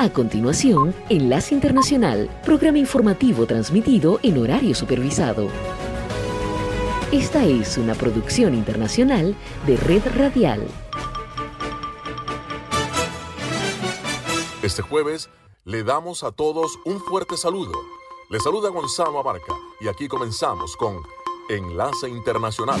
A 0.00 0.10
continuación, 0.10 0.94
Enlace 1.10 1.54
Internacional, 1.54 2.30
programa 2.42 2.78
informativo 2.78 3.44
transmitido 3.44 4.18
en 4.22 4.38
horario 4.38 4.74
supervisado. 4.74 5.48
Esta 7.12 7.44
es 7.44 7.76
una 7.76 7.94
producción 7.94 8.54
internacional 8.54 9.36
de 9.66 9.76
Red 9.76 10.02
Radial. 10.16 10.66
Este 14.62 14.80
jueves 14.80 15.28
le 15.66 15.84
damos 15.84 16.24
a 16.24 16.32
todos 16.32 16.78
un 16.86 16.98
fuerte 17.00 17.36
saludo. 17.36 17.74
Le 18.30 18.40
saluda 18.40 18.70
Gonzalo 18.70 19.18
Abarca 19.18 19.52
y 19.82 19.88
aquí 19.88 20.08
comenzamos 20.08 20.78
con 20.78 21.02
Enlace 21.50 22.08
Internacional. 22.08 22.80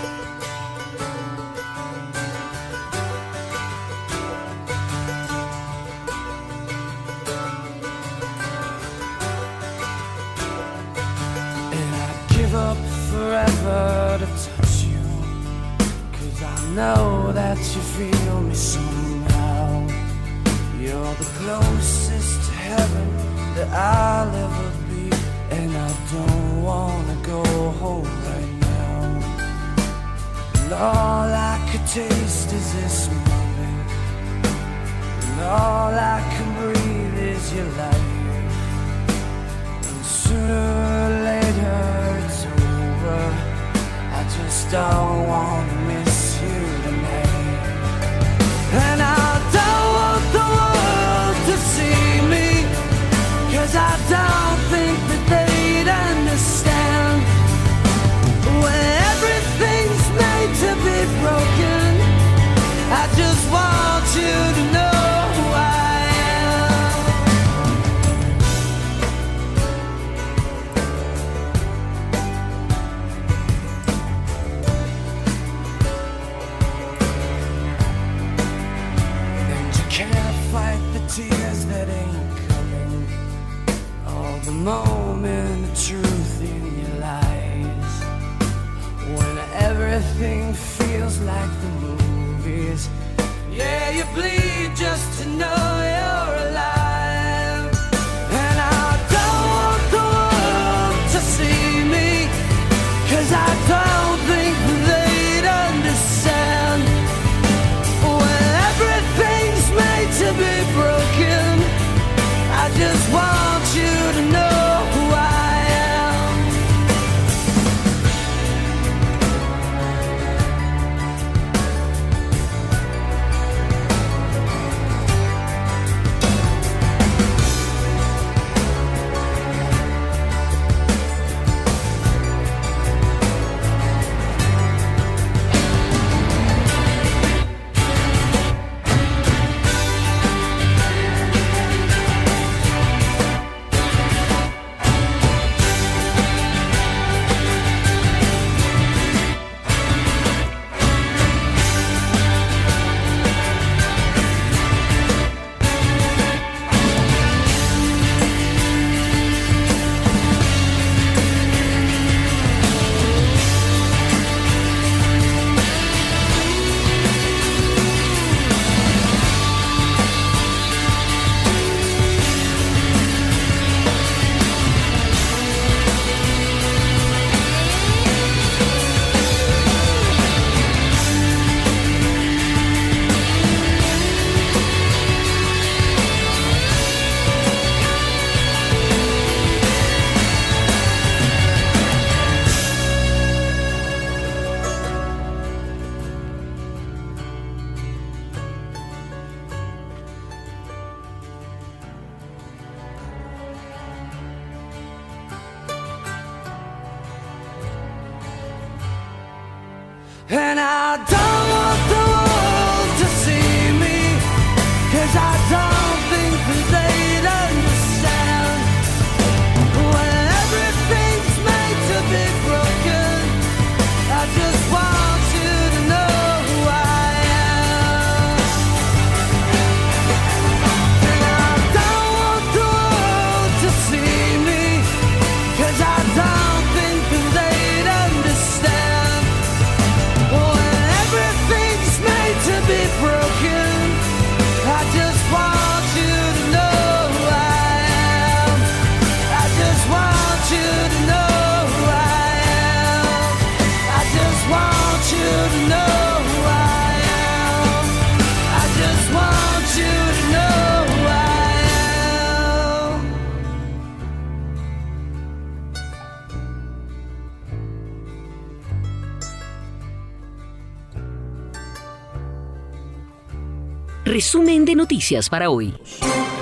Noticias 275.01 275.29
para 275.29 275.49
hoy. 275.49 275.73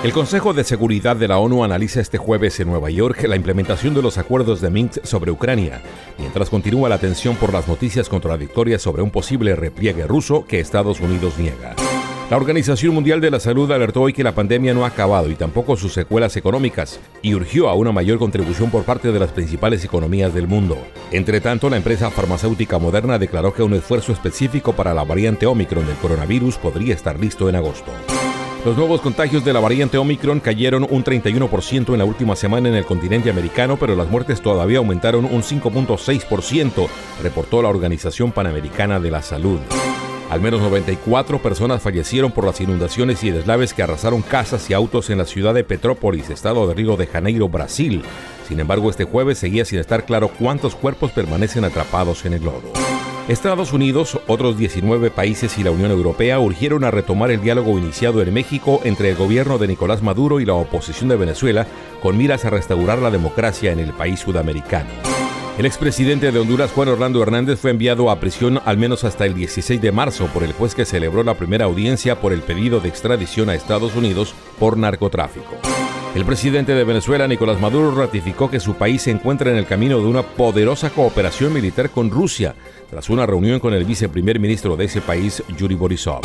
El 0.03 0.11
Consejo 0.11 0.53
de 0.53 0.65
Seguridad 0.65 1.15
de 1.15 1.29
la 1.29 1.37
ONU 1.37 1.63
analiza 1.63 2.01
este 2.01 2.17
jueves 2.17 2.59
en 2.59 2.67
Nueva 2.67 2.89
York 2.89 3.23
la 3.23 3.37
implementación 3.37 3.93
de 3.93 4.01
los 4.01 4.17
acuerdos 4.17 4.59
de 4.59 4.69
Minsk 4.69 5.05
sobre 5.05 5.31
Ucrania, 5.31 5.81
mientras 6.17 6.49
continúa 6.49 6.89
la 6.89 6.97
tensión 6.97 7.37
por 7.37 7.53
las 7.53 7.69
noticias 7.69 8.09
contradictorias 8.09 8.81
sobre 8.81 9.01
un 9.01 9.11
posible 9.11 9.55
repliegue 9.55 10.05
ruso 10.05 10.43
que 10.45 10.59
Estados 10.59 10.99
Unidos 10.99 11.35
niega. 11.37 11.73
La 12.29 12.35
Organización 12.35 12.93
Mundial 12.93 13.21
de 13.21 13.31
la 13.31 13.39
Salud 13.39 13.71
alertó 13.71 14.01
hoy 14.01 14.11
que 14.11 14.25
la 14.25 14.35
pandemia 14.35 14.73
no 14.73 14.83
ha 14.83 14.89
acabado 14.89 15.29
y 15.29 15.35
tampoco 15.35 15.77
sus 15.77 15.93
secuelas 15.93 16.35
económicas 16.35 16.99
y 17.21 17.35
urgió 17.35 17.69
a 17.69 17.75
una 17.75 17.93
mayor 17.93 18.19
contribución 18.19 18.69
por 18.69 18.83
parte 18.83 19.13
de 19.13 19.19
las 19.19 19.31
principales 19.31 19.85
economías 19.85 20.33
del 20.33 20.47
mundo. 20.47 20.77
Entre 21.11 21.39
tanto, 21.39 21.69
la 21.69 21.77
empresa 21.77 22.11
farmacéutica 22.11 22.77
Moderna 22.77 23.17
declaró 23.17 23.53
que 23.53 23.63
un 23.63 23.73
esfuerzo 23.73 24.11
específico 24.11 24.73
para 24.73 24.93
la 24.93 25.05
variante 25.05 25.45
Omicron 25.45 25.87
del 25.87 25.95
coronavirus 25.95 26.57
podría 26.57 26.93
estar 26.93 27.17
listo 27.17 27.47
en 27.47 27.55
agosto. 27.55 27.93
Los 28.65 28.75
nuevos 28.75 28.99
contagios 28.99 29.45
de 29.45 29.53
la 29.53 29.61
variante 29.61 29.97
Omicron 29.97 30.41
cayeron 30.41 30.85
un 30.89 31.01
31% 31.01 31.93
en 31.93 31.97
la 31.97 32.03
última 32.03 32.35
semana 32.35 32.67
en 32.67 32.75
el 32.75 32.85
continente 32.85 33.29
americano, 33.29 33.77
pero 33.77 33.95
las 33.95 34.09
muertes 34.09 34.41
todavía 34.41 34.79
aumentaron 34.79 35.23
un 35.23 35.43
5.6%, 35.43 36.87
reportó 37.23 37.61
la 37.61 37.69
Organización 37.69 38.33
Panamericana 38.33 38.99
de 38.99 39.11
la 39.11 39.21
Salud. 39.21 39.59
Al 40.29 40.41
menos 40.41 40.61
94 40.61 41.41
personas 41.41 41.81
fallecieron 41.81 42.33
por 42.33 42.43
las 42.43 42.59
inundaciones 42.59 43.23
y 43.23 43.31
deslaves 43.31 43.73
que 43.73 43.81
arrasaron 43.81 44.21
casas 44.21 44.69
y 44.69 44.73
autos 44.73 45.09
en 45.09 45.19
la 45.19 45.25
ciudad 45.25 45.53
de 45.53 45.63
Petrópolis, 45.63 46.29
estado 46.29 46.67
de 46.67 46.73
Río 46.73 46.97
de 46.97 47.07
Janeiro, 47.07 47.47
Brasil. 47.47 48.03
Sin 48.47 48.59
embargo, 48.59 48.89
este 48.89 49.05
jueves 49.05 49.39
seguía 49.39 49.63
sin 49.63 49.79
estar 49.79 50.05
claro 50.05 50.27
cuántos 50.37 50.75
cuerpos 50.75 51.11
permanecen 51.11 51.63
atrapados 51.63 52.25
en 52.25 52.33
el 52.33 52.43
lodo. 52.43 52.73
Estados 53.29 53.73
Unidos, 53.73 54.19
otros 54.25 54.57
19 54.57 55.11
países 55.11 55.59
y 55.59 55.63
la 55.63 55.69
Unión 55.69 55.91
Europea 55.91 56.39
urgieron 56.39 56.83
a 56.83 56.89
retomar 56.89 57.29
el 57.29 57.41
diálogo 57.41 57.77
iniciado 57.77 58.23
en 58.23 58.33
México 58.33 58.81
entre 58.83 59.11
el 59.11 59.15
gobierno 59.15 59.59
de 59.59 59.67
Nicolás 59.67 60.01
Maduro 60.01 60.39
y 60.39 60.45
la 60.45 60.55
oposición 60.55 61.09
de 61.09 61.15
Venezuela 61.15 61.67
con 62.01 62.17
miras 62.17 62.43
a 62.45 62.49
restaurar 62.49 62.97
la 62.97 63.11
democracia 63.11 63.71
en 63.71 63.77
el 63.77 63.93
país 63.93 64.19
sudamericano. 64.21 64.89
El 65.59 65.67
expresidente 65.67 66.31
de 66.31 66.39
Honduras, 66.39 66.71
Juan 66.71 66.87
Orlando 66.87 67.21
Hernández, 67.21 67.59
fue 67.59 67.69
enviado 67.69 68.09
a 68.09 68.19
prisión 68.19 68.61
al 68.65 68.79
menos 68.79 69.03
hasta 69.03 69.27
el 69.27 69.35
16 69.35 69.79
de 69.79 69.91
marzo 69.91 70.25
por 70.33 70.41
el 70.41 70.53
juez 70.53 70.73
que 70.73 70.85
celebró 70.85 71.21
la 71.23 71.35
primera 71.35 71.65
audiencia 71.65 72.19
por 72.19 72.33
el 72.33 72.41
pedido 72.41 72.79
de 72.79 72.89
extradición 72.89 73.49
a 73.49 73.53
Estados 73.53 73.95
Unidos 73.95 74.33
por 74.57 74.75
narcotráfico. 74.75 75.55
El 76.15 76.25
presidente 76.25 76.73
de 76.73 76.83
Venezuela, 76.83 77.27
Nicolás 77.27 77.61
Maduro, 77.61 77.93
ratificó 77.93 78.49
que 78.49 78.59
su 78.59 78.73
país 78.73 79.03
se 79.03 79.11
encuentra 79.11 79.51
en 79.51 79.57
el 79.57 79.67
camino 79.67 79.99
de 79.99 80.07
una 80.07 80.23
poderosa 80.23 80.89
cooperación 80.89 81.53
militar 81.53 81.91
con 81.91 82.09
Rusia, 82.09 82.55
tras 82.89 83.09
una 83.09 83.25
reunión 83.25 83.59
con 83.59 83.73
el 83.73 83.85
viceprimer 83.85 84.39
ministro 84.39 84.75
de 84.75 84.85
ese 84.85 85.01
país, 85.01 85.43
Yuri 85.57 85.75
Borisov. 85.75 86.21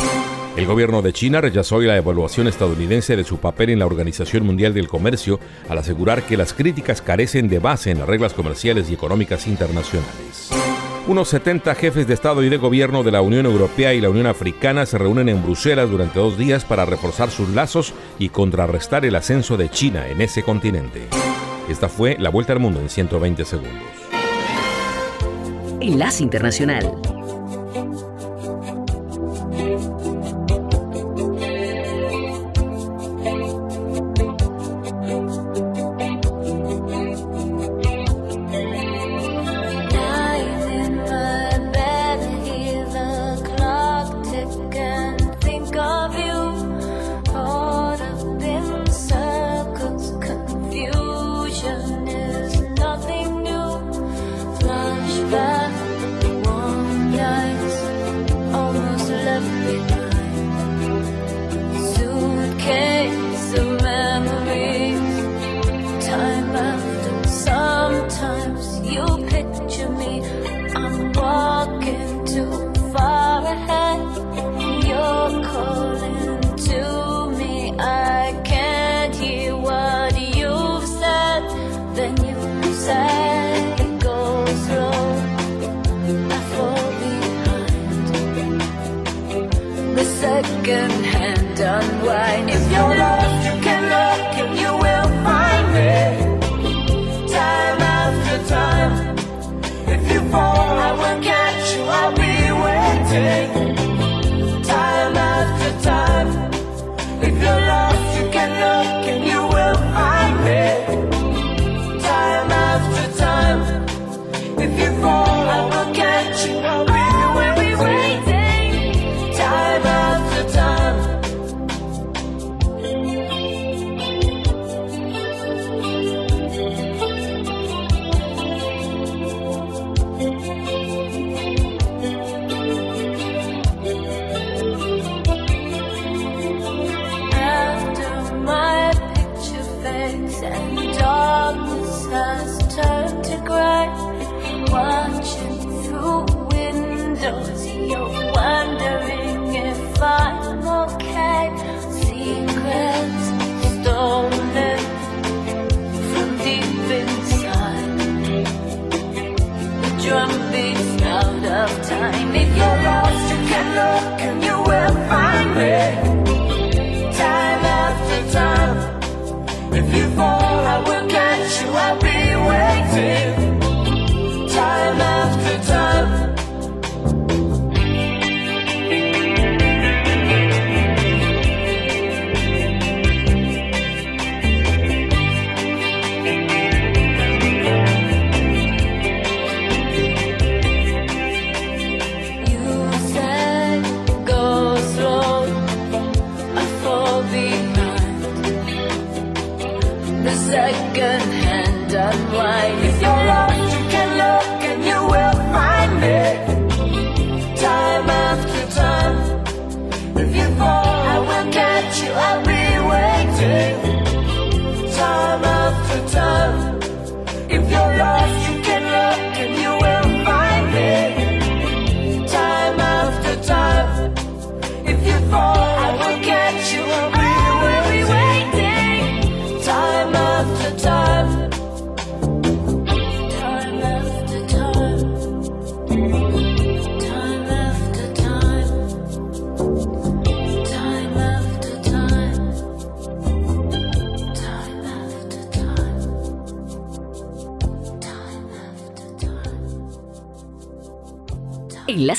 El 0.55 0.65
gobierno 0.65 1.01
de 1.01 1.11
China 1.11 1.41
rechazó 1.41 1.81
la 1.81 1.97
evaluación 1.97 2.47
estadounidense 2.47 3.17
de 3.17 3.25
su 3.25 3.37
papel 3.37 3.71
en 3.71 3.79
la 3.79 3.85
Organización 3.85 4.45
Mundial 4.45 4.73
del 4.73 4.87
Comercio 4.87 5.39
al 5.67 5.77
asegurar 5.77 6.23
que 6.23 6.37
las 6.37 6.53
críticas 6.53 7.01
carecen 7.01 7.49
de 7.49 7.59
base 7.59 7.91
en 7.91 7.99
las 7.99 8.07
reglas 8.07 8.33
comerciales 8.33 8.89
y 8.89 8.93
económicas 8.93 9.47
internacionales. 9.47 10.51
Unos 11.07 11.27
70 11.27 11.75
jefes 11.75 12.07
de 12.07 12.13
Estado 12.13 12.41
y 12.41 12.49
de 12.49 12.57
Gobierno 12.57 13.03
de 13.03 13.11
la 13.11 13.21
Unión 13.21 13.45
Europea 13.45 13.93
y 13.93 14.01
la 14.01 14.09
Unión 14.09 14.25
Africana 14.25 14.85
se 14.85 14.97
reúnen 14.97 15.29
en 15.29 15.43
Bruselas 15.43 15.89
durante 15.89 16.19
dos 16.19 16.37
días 16.37 16.65
para 16.65 16.85
reforzar 16.85 17.29
sus 17.29 17.49
lazos 17.49 17.93
y 18.17 18.29
contrarrestar 18.29 19.05
el 19.05 19.15
ascenso 19.15 19.57
de 19.57 19.69
China 19.69 20.07
en 20.07 20.21
ese 20.21 20.41
continente. 20.41 21.07
Esta 21.69 21.89
fue 21.89 22.15
la 22.17 22.29
vuelta 22.29 22.53
al 22.53 22.59
mundo 22.59 22.79
en 22.79 22.89
120 22.89 23.43
segundos. 23.45 24.04
Enlace 25.85 26.23
Internacional. 26.23 27.14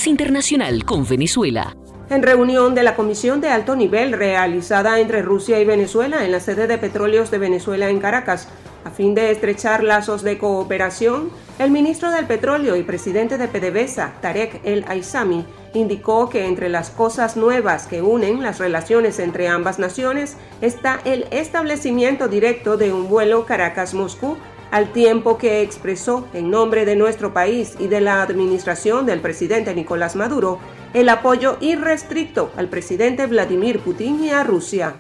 Internacional 0.04 0.84
con 0.84 1.08
Venezuela. 1.08 1.74
En 2.10 2.22
reunión 2.22 2.74
de 2.74 2.82
la 2.82 2.94
Comisión 2.94 3.40
de 3.40 3.48
Alto 3.48 3.74
Nivel 3.74 4.12
realizada 4.12 5.00
entre 5.00 5.22
Rusia 5.22 5.58
y 5.58 5.64
Venezuela 5.64 6.24
en 6.24 6.32
la 6.32 6.40
sede 6.40 6.66
de 6.66 6.78
Petróleos 6.78 7.30
de 7.30 7.38
Venezuela 7.38 7.88
en 7.88 7.98
Caracas, 7.98 8.48
a 8.84 8.90
fin 8.90 9.14
de 9.14 9.32
estrechar 9.32 9.82
lazos 9.82 10.22
de 10.22 10.38
cooperación, 10.38 11.30
el 11.58 11.70
ministro 11.70 12.10
del 12.10 12.26
Petróleo 12.26 12.76
y 12.76 12.84
presidente 12.84 13.38
de 13.38 13.48
PDVSA, 13.48 14.12
Tarek 14.20 14.60
El 14.62 14.84
Aizami, 14.86 15.44
indicó 15.74 16.28
que 16.28 16.46
entre 16.46 16.68
las 16.68 16.90
cosas 16.90 17.36
nuevas 17.36 17.86
que 17.86 18.02
unen 18.02 18.42
las 18.42 18.58
relaciones 18.58 19.18
entre 19.18 19.48
ambas 19.48 19.78
naciones 19.78 20.36
está 20.60 21.00
el 21.04 21.26
establecimiento 21.32 22.28
directo 22.28 22.76
de 22.76 22.92
un 22.92 23.08
vuelo 23.08 23.46
Caracas-Moscú 23.46 24.36
al 24.70 24.92
tiempo 24.92 25.38
que 25.38 25.62
expresó 25.62 26.26
en 26.34 26.50
nombre 26.50 26.84
de 26.84 26.96
nuestro 26.96 27.32
país 27.32 27.74
y 27.78 27.88
de 27.88 28.00
la 28.00 28.22
administración 28.22 29.06
del 29.06 29.20
presidente 29.20 29.74
Nicolás 29.74 30.16
Maduro 30.16 30.58
el 30.94 31.08
apoyo 31.08 31.58
irrestricto 31.60 32.50
al 32.56 32.68
presidente 32.68 33.26
Vladimir 33.26 33.80
Putin 33.80 34.24
y 34.24 34.30
a 34.30 34.44
Rusia. 34.44 34.94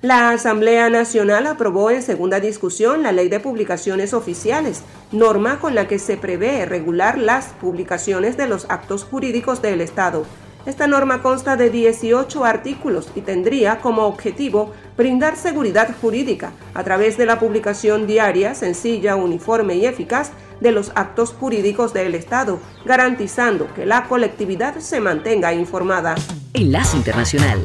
La 0.00 0.30
Asamblea 0.30 0.90
Nacional 0.90 1.46
aprobó 1.46 1.90
en 1.90 2.02
segunda 2.02 2.38
discusión 2.38 3.02
la 3.02 3.12
Ley 3.12 3.28
de 3.30 3.40
Publicaciones 3.40 4.12
Oficiales, 4.12 4.82
norma 5.12 5.58
con 5.60 5.74
la 5.74 5.88
que 5.88 5.98
se 5.98 6.18
prevé 6.18 6.66
regular 6.66 7.16
las 7.16 7.46
publicaciones 7.60 8.36
de 8.36 8.46
los 8.46 8.66
actos 8.68 9.04
jurídicos 9.04 9.62
del 9.62 9.80
Estado 9.80 10.26
esta 10.66 10.86
norma 10.86 11.22
consta 11.22 11.56
de 11.56 11.70
18 11.70 12.44
artículos 12.44 13.08
y 13.14 13.20
tendría 13.20 13.80
como 13.80 14.02
objetivo 14.02 14.72
brindar 14.96 15.36
seguridad 15.36 15.94
jurídica 16.00 16.52
a 16.74 16.84
través 16.84 17.16
de 17.16 17.26
la 17.26 17.38
publicación 17.38 18.06
diaria, 18.06 18.54
sencilla, 18.54 19.16
uniforme 19.16 19.76
y 19.76 19.86
eficaz 19.86 20.30
de 20.60 20.72
los 20.72 20.92
actos 20.94 21.34
jurídicos 21.38 21.92
del 21.92 22.14
Estado, 22.14 22.60
garantizando 22.84 23.72
que 23.74 23.86
la 23.86 24.04
colectividad 24.04 24.78
se 24.78 25.00
mantenga 25.00 25.52
informada. 25.52 26.14
Enlace 26.54 26.96
Internacional. 26.96 27.62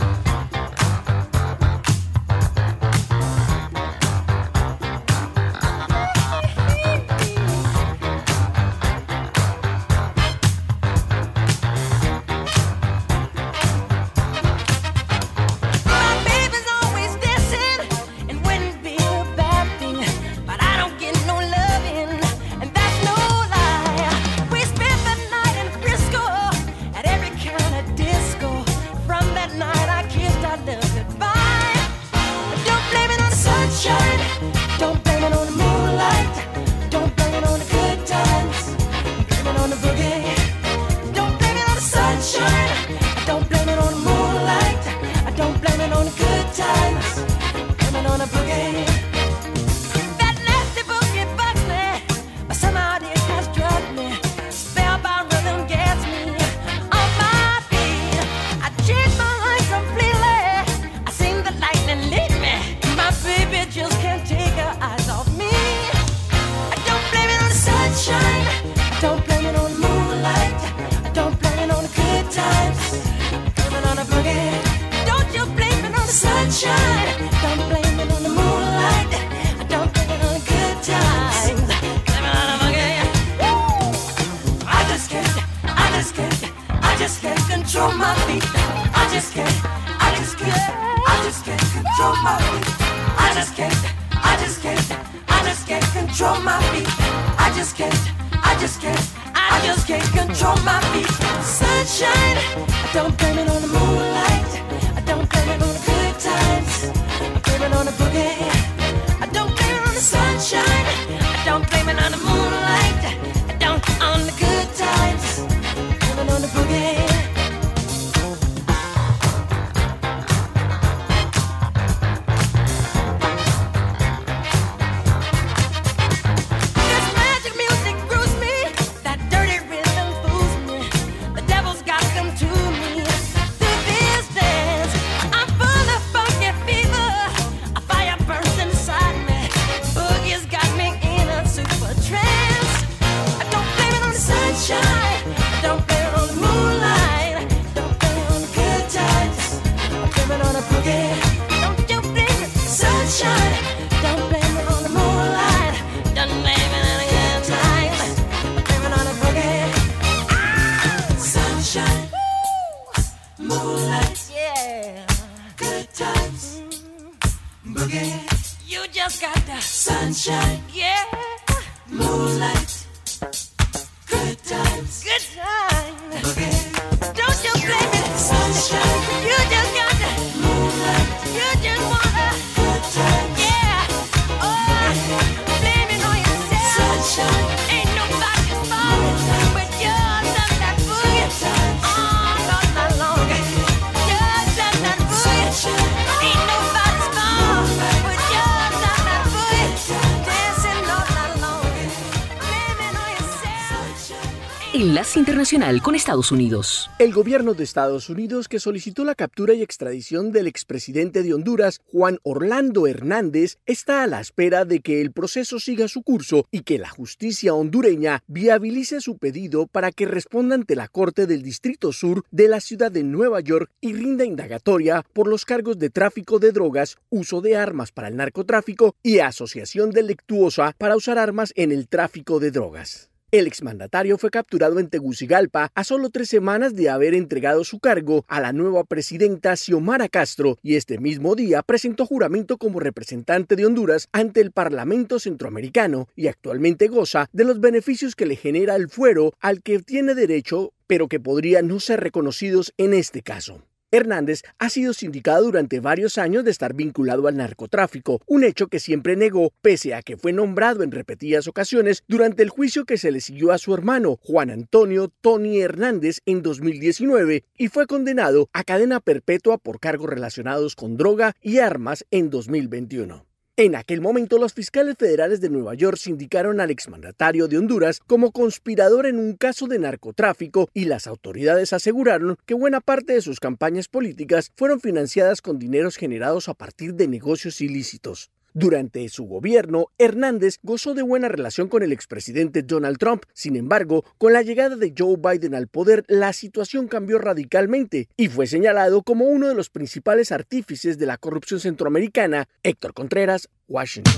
Internacional 204.99 205.81
con 205.81 205.95
Estados 205.95 206.29
Unidos. 206.29 206.89
El 206.99 207.13
gobierno 207.13 207.53
de 207.53 207.63
Estados 207.63 208.09
Unidos 208.09 208.49
que 208.49 208.59
solicitó 208.59 209.05
la 209.05 209.15
captura 209.15 209.53
y 209.53 209.61
extradición 209.61 210.33
del 210.33 210.45
expresidente 210.45 211.23
de 211.23 211.33
Honduras, 211.33 211.79
Juan 211.85 212.19
Orlando 212.23 212.85
Hernández, 212.85 213.59
está 213.65 214.03
a 214.03 214.07
la 214.07 214.19
espera 214.19 214.65
de 214.65 214.81
que 214.81 214.99
el 214.99 215.13
proceso 215.13 215.57
siga 215.57 215.87
su 215.87 216.03
curso 216.03 216.45
y 216.51 216.63
que 216.63 216.77
la 216.77 216.89
justicia 216.89 217.53
hondureña 217.53 218.23
viabilice 218.27 218.99
su 218.99 219.17
pedido 219.17 219.67
para 219.67 219.93
que 219.93 220.05
responda 220.05 220.55
ante 220.55 220.75
la 220.75 220.89
Corte 220.89 221.27
del 221.27 221.43
Distrito 221.43 221.93
Sur 221.93 222.25
de 222.29 222.49
la 222.49 222.59
ciudad 222.59 222.91
de 222.91 223.03
Nueva 223.03 223.39
York 223.39 223.71
y 223.79 223.93
rinda 223.93 224.25
indagatoria 224.25 225.05
por 225.13 225.29
los 225.29 225.45
cargos 225.45 225.79
de 225.79 225.89
tráfico 225.89 226.39
de 226.39 226.51
drogas, 226.51 226.97
uso 227.09 227.39
de 227.39 227.55
armas 227.55 227.93
para 227.93 228.09
el 228.09 228.17
narcotráfico 228.17 228.95
y 229.01 229.19
asociación 229.19 229.91
delictuosa 229.91 230.75
para 230.77 230.97
usar 230.97 231.17
armas 231.17 231.53
en 231.55 231.71
el 231.71 231.87
tráfico 231.87 232.41
de 232.41 232.51
drogas. 232.51 233.08
El 233.31 233.45
exmandatario 233.45 234.17
fue 234.17 234.31
capturado 234.31 234.79
en 234.79 234.89
Tegucigalpa 234.89 235.71
a 235.75 235.83
solo 235.83 236.09
tres 236.09 236.29
semanas 236.29 236.73
de 236.73 236.89
haber 236.89 237.13
entregado 237.13 237.63
su 237.63 237.79
cargo 237.79 238.25
a 238.27 238.41
la 238.41 238.53
nueva 238.53 238.83
presidenta 238.85 239.55
Xiomara 239.55 240.09
Castro 240.09 240.57
y 240.63 240.77
este 240.77 240.97
mismo 240.97 241.35
día 241.35 241.61
presentó 241.61 242.07
juramento 242.07 242.57
como 242.57 242.79
representante 242.79 243.55
de 243.55 243.67
Honduras 243.67 244.09
ante 244.13 244.41
el 244.41 244.51
Parlamento 244.51 245.19
Centroamericano 245.19 246.07
y 246.15 246.25
actualmente 246.25 246.87
goza 246.87 247.29
de 247.31 247.43
los 247.43 247.59
beneficios 247.59 248.15
que 248.15 248.25
le 248.25 248.35
genera 248.35 248.75
el 248.75 248.89
fuero 248.89 249.33
al 249.39 249.61
que 249.61 249.77
tiene 249.77 250.15
derecho 250.15 250.73
pero 250.87 251.07
que 251.07 251.19
podrían 251.19 251.67
no 251.67 251.79
ser 251.79 251.99
reconocidos 251.99 252.73
en 252.77 252.95
este 252.95 253.21
caso. 253.21 253.61
Hernández 253.91 254.43
ha 254.57 254.69
sido 254.69 254.93
sindicado 254.93 255.45
durante 255.45 255.79
varios 255.79 256.17
años 256.17 256.43
de 256.43 256.51
estar 256.51 256.73
vinculado 256.73 257.27
al 257.27 257.37
narcotráfico, 257.37 258.21
un 258.27 258.43
hecho 258.43 258.67
que 258.67 258.79
siempre 258.79 259.15
negó, 259.15 259.51
pese 259.61 259.93
a 259.93 260.01
que 260.01 260.17
fue 260.17 260.33
nombrado 260.33 260.83
en 260.83 260.91
repetidas 260.91 261.47
ocasiones 261.47 262.03
durante 262.07 262.43
el 262.43 262.49
juicio 262.49 262.85
que 262.85 262.97
se 262.97 263.11
le 263.11 263.21
siguió 263.21 263.51
a 263.51 263.57
su 263.57 263.73
hermano, 263.73 264.19
Juan 264.21 264.49
Antonio 264.49 265.11
Tony 265.21 265.59
Hernández, 265.61 266.19
en 266.25 266.41
2019, 266.41 267.43
y 267.57 267.67
fue 267.69 267.87
condenado 267.87 268.49
a 268.53 268.63
cadena 268.63 268.99
perpetua 268.99 269.57
por 269.57 269.79
cargos 269.79 270.09
relacionados 270.09 270.75
con 270.75 270.97
droga 270.97 271.35
y 271.41 271.59
armas 271.59 272.05
en 272.11 272.29
2021. 272.29 273.28
En 273.59 273.75
aquel 273.75 273.99
momento, 273.99 274.37
los 274.37 274.53
fiscales 274.53 274.95
federales 274.97 275.41
de 275.41 275.49
Nueva 275.49 275.73
York 275.73 275.97
sindicaron 275.97 276.61
al 276.61 276.71
exmandatario 276.71 277.49
de 277.49 277.57
Honduras 277.57 277.99
como 278.07 278.31
conspirador 278.31 279.05
en 279.05 279.19
un 279.19 279.33
caso 279.33 279.67
de 279.67 279.79
narcotráfico 279.79 280.69
y 280.73 280.85
las 280.85 281.07
autoridades 281.07 281.73
aseguraron 281.73 282.37
que 282.45 282.53
buena 282.53 282.79
parte 282.79 283.11
de 283.11 283.21
sus 283.21 283.41
campañas 283.41 283.89
políticas 283.89 284.53
fueron 284.55 284.79
financiadas 284.79 285.41
con 285.41 285.59
dineros 285.59 285.97
generados 285.97 286.47
a 286.47 286.53
partir 286.53 286.93
de 286.93 287.09
negocios 287.09 287.59
ilícitos. 287.59 288.31
Durante 288.53 289.07
su 289.09 289.25
gobierno, 289.25 289.87
Hernández 289.97 290.57
gozó 290.63 290.93
de 290.93 291.01
buena 291.01 291.27
relación 291.27 291.67
con 291.67 291.83
el 291.83 291.91
expresidente 291.91 292.63
Donald 292.63 292.97
Trump. 292.97 293.23
Sin 293.33 293.55
embargo, 293.55 294.03
con 294.17 294.33
la 294.33 294.41
llegada 294.41 294.75
de 294.75 294.93
Joe 294.97 295.17
Biden 295.17 295.55
al 295.55 295.67
poder, 295.67 296.03
la 296.07 296.33
situación 296.33 296.87
cambió 296.87 297.19
radicalmente 297.19 298.09
y 298.17 298.27
fue 298.27 298.47
señalado 298.47 299.03
como 299.03 299.25
uno 299.25 299.47
de 299.47 299.55
los 299.55 299.69
principales 299.69 300.31
artífices 300.31 300.97
de 300.97 301.05
la 301.05 301.17
corrupción 301.17 301.59
centroamericana. 301.59 302.47
Héctor 302.63 302.93
Contreras, 302.93 303.49
Washington. 303.67 304.13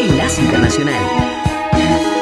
Enlace 0.00 0.42
Internacional. 0.42 2.15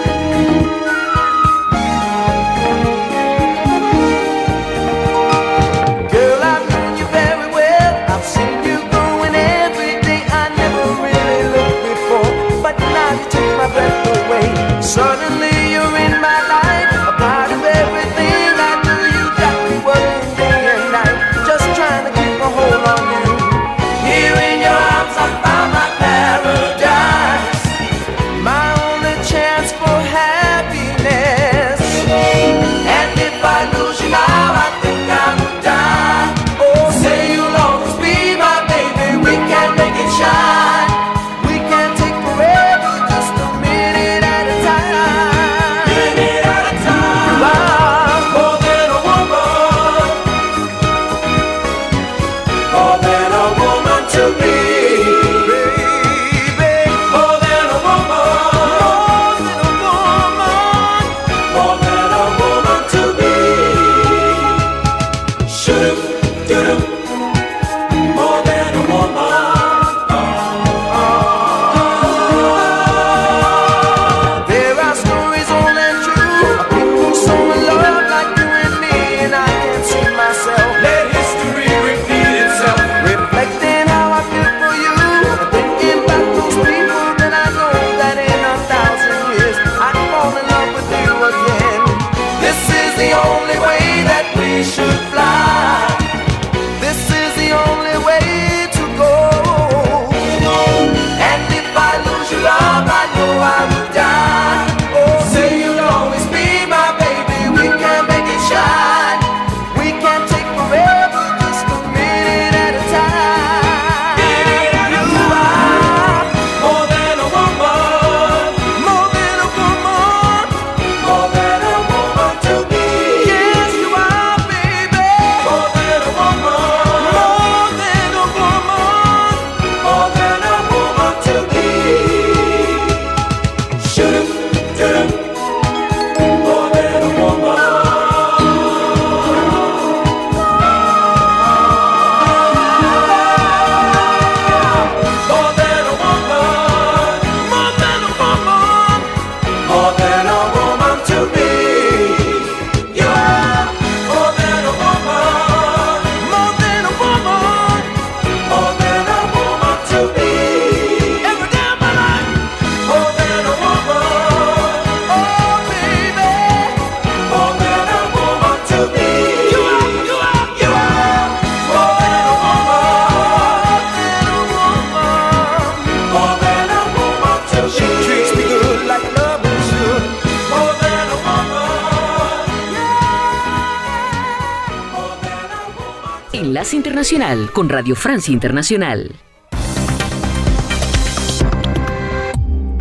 Internacional 187.05 187.53
con 187.53 187.69
Radio 187.69 187.95
Francia 187.97 188.33
Internacional. 188.33 189.14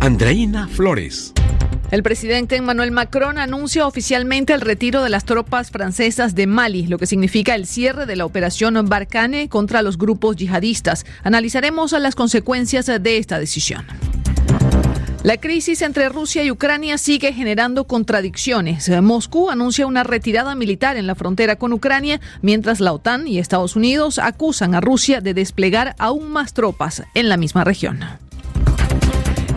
Andreina 0.00 0.66
Flores. 0.66 1.34
El 1.90 2.02
presidente 2.02 2.56
Emmanuel 2.56 2.90
Macron 2.90 3.36
anuncia 3.36 3.86
oficialmente 3.86 4.54
el 4.54 4.62
retiro 4.62 5.02
de 5.02 5.10
las 5.10 5.26
tropas 5.26 5.70
francesas 5.70 6.34
de 6.34 6.46
Mali, 6.46 6.86
lo 6.86 6.96
que 6.96 7.04
significa 7.04 7.54
el 7.54 7.66
cierre 7.66 8.06
de 8.06 8.16
la 8.16 8.24
operación 8.24 8.82
Barkhane 8.88 9.50
contra 9.50 9.82
los 9.82 9.98
grupos 9.98 10.36
yihadistas. 10.36 11.04
Analizaremos 11.22 11.92
las 11.92 12.14
consecuencias 12.14 12.86
de 12.86 13.18
esta 13.18 13.38
decisión. 13.38 13.84
La 15.24 15.38
crisis 15.38 15.80
entre 15.80 16.10
Rusia 16.10 16.44
y 16.44 16.50
Ucrania 16.50 16.98
sigue 16.98 17.32
generando 17.32 17.84
contradicciones. 17.84 18.90
Moscú 19.00 19.48
anuncia 19.48 19.86
una 19.86 20.04
retirada 20.04 20.54
militar 20.54 20.98
en 20.98 21.06
la 21.06 21.14
frontera 21.14 21.56
con 21.56 21.72
Ucrania, 21.72 22.20
mientras 22.42 22.78
la 22.78 22.92
OTAN 22.92 23.26
y 23.26 23.38
Estados 23.38 23.74
Unidos 23.74 24.18
acusan 24.18 24.74
a 24.74 24.82
Rusia 24.82 25.22
de 25.22 25.32
desplegar 25.32 25.96
aún 25.98 26.30
más 26.30 26.52
tropas 26.52 27.04
en 27.14 27.30
la 27.30 27.38
misma 27.38 27.64
región. 27.64 28.00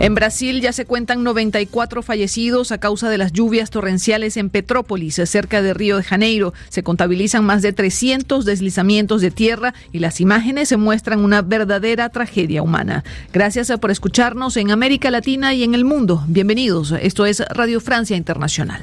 En 0.00 0.14
Brasil 0.14 0.60
ya 0.60 0.72
se 0.72 0.84
cuentan 0.84 1.24
94 1.24 2.02
fallecidos 2.02 2.70
a 2.70 2.78
causa 2.78 3.10
de 3.10 3.18
las 3.18 3.32
lluvias 3.32 3.70
torrenciales 3.70 4.36
en 4.36 4.48
Petrópolis, 4.48 5.20
cerca 5.26 5.60
de 5.60 5.74
Río 5.74 5.96
de 5.96 6.04
Janeiro. 6.04 6.54
Se 6.68 6.84
contabilizan 6.84 7.44
más 7.44 7.62
de 7.62 7.72
300 7.72 8.44
deslizamientos 8.44 9.20
de 9.22 9.32
tierra 9.32 9.74
y 9.90 9.98
las 9.98 10.20
imágenes 10.20 10.68
se 10.68 10.76
muestran 10.76 11.24
una 11.24 11.42
verdadera 11.42 12.10
tragedia 12.10 12.62
humana. 12.62 13.02
Gracias 13.32 13.72
por 13.80 13.90
escucharnos 13.90 14.56
en 14.56 14.70
América 14.70 15.10
Latina 15.10 15.52
y 15.52 15.64
en 15.64 15.74
el 15.74 15.84
mundo. 15.84 16.22
Bienvenidos. 16.28 16.92
Esto 16.92 17.26
es 17.26 17.40
Radio 17.48 17.80
Francia 17.80 18.16
Internacional. 18.16 18.80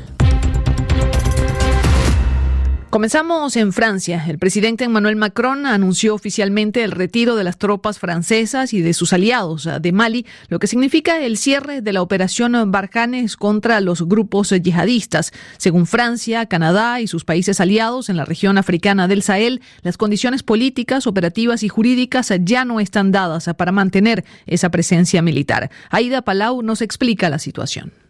Comenzamos 2.95 3.57
en 3.57 3.73
Francia. 3.73 4.23
El 4.25 4.39
presidente 4.39 4.85
Emmanuel 4.85 5.17
Macron 5.17 5.65
anunció 5.65 6.15
oficialmente 6.15 6.81
el 6.81 6.91
retiro 6.91 7.35
de 7.35 7.43
las 7.43 7.57
tropas 7.57 7.99
francesas 7.99 8.73
y 8.73 8.79
de 8.79 8.93
sus 8.93 9.11
aliados 9.11 9.67
de 9.81 9.91
Mali, 9.91 10.25
lo 10.47 10.59
que 10.59 10.67
significa 10.67 11.19
el 11.19 11.35
cierre 11.35 11.81
de 11.81 11.91
la 11.91 12.01
operación 12.01 12.71
Barjanes 12.71 13.35
contra 13.35 13.81
los 13.81 14.07
grupos 14.07 14.51
yihadistas. 14.51 15.33
Según 15.57 15.87
Francia, 15.87 16.45
Canadá 16.45 17.01
y 17.01 17.07
sus 17.07 17.25
países 17.25 17.59
aliados 17.59 18.07
en 18.07 18.15
la 18.15 18.23
región 18.23 18.57
africana 18.57 19.09
del 19.09 19.23
Sahel, 19.23 19.61
las 19.81 19.97
condiciones 19.97 20.41
políticas, 20.41 21.05
operativas 21.05 21.63
y 21.63 21.67
jurídicas 21.67 22.31
ya 22.43 22.63
no 22.63 22.79
están 22.79 23.11
dadas 23.11 23.49
para 23.57 23.73
mantener 23.73 24.23
esa 24.45 24.71
presencia 24.71 25.21
militar. 25.21 25.69
Aida 25.89 26.21
Palau 26.21 26.61
nos 26.61 26.81
explica 26.81 27.29
la 27.29 27.39
situación. 27.39 28.04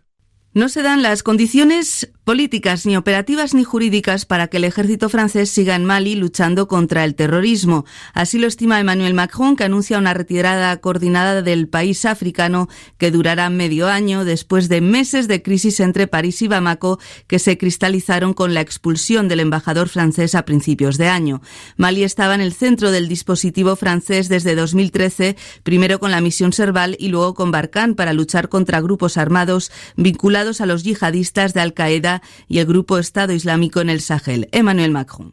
No 0.55 0.69
se 0.69 0.83
dan 0.83 1.03
las 1.03 1.21
condiciones 1.21 2.09
políticas, 2.23 2.85
ni 2.85 2.95
operativas, 2.95 3.53
ni 3.53 3.65
jurídicas 3.65 4.25
para 4.25 4.47
que 4.47 4.55
el 4.55 4.63
ejército 4.63 5.09
francés 5.09 5.49
siga 5.49 5.75
en 5.75 5.83
Mali 5.83 6.15
luchando 6.15 6.69
contra 6.69 7.03
el 7.03 7.13
terrorismo. 7.13 7.83
Así 8.13 8.39
lo 8.39 8.47
estima 8.47 8.79
Emmanuel 8.79 9.13
Macron, 9.13 9.57
que 9.57 9.65
anuncia 9.65 9.97
una 9.97 10.13
retirada 10.13 10.77
coordinada 10.77 11.41
del 11.41 11.67
país 11.67 12.05
africano 12.05 12.69
que 12.97 13.11
durará 13.11 13.49
medio 13.49 13.89
año 13.89 14.23
después 14.23 14.69
de 14.69 14.79
meses 14.79 15.27
de 15.27 15.43
crisis 15.43 15.81
entre 15.81 16.07
París 16.07 16.41
y 16.41 16.47
Bamako 16.47 16.99
que 17.27 17.37
se 17.37 17.57
cristalizaron 17.57 18.33
con 18.33 18.53
la 18.53 18.61
expulsión 18.61 19.27
del 19.27 19.41
embajador 19.41 19.89
francés 19.89 20.35
a 20.35 20.45
principios 20.45 20.97
de 20.97 21.09
año. 21.09 21.41
Mali 21.75 22.05
estaba 22.05 22.33
en 22.33 22.41
el 22.41 22.53
centro 22.53 22.91
del 22.91 23.09
dispositivo 23.09 23.75
francés 23.75 24.29
desde 24.29 24.55
2013, 24.55 25.35
primero 25.63 25.99
con 25.99 26.11
la 26.11 26.21
misión 26.21 26.53
Serval 26.53 26.95
y 26.97 27.09
luego 27.09 27.33
con 27.33 27.51
Barkhane 27.51 27.95
para 27.95 28.13
luchar 28.13 28.47
contra 28.47 28.79
grupos 28.79 29.17
armados 29.17 29.69
vinculados 29.97 30.44
a 30.45 30.65
los 30.65 30.83
yihadistas 30.83 31.53
de 31.53 31.61
Al-Qaeda 31.61 32.21
y 32.47 32.59
el 32.59 32.67
grupo 32.67 32.99
Estado 32.99 33.33
Islámico 33.33 33.81
en 33.81 33.89
el 33.89 33.99
Sahel. 33.99 34.47
Emmanuel 34.51 34.91
Macron. 34.91 35.31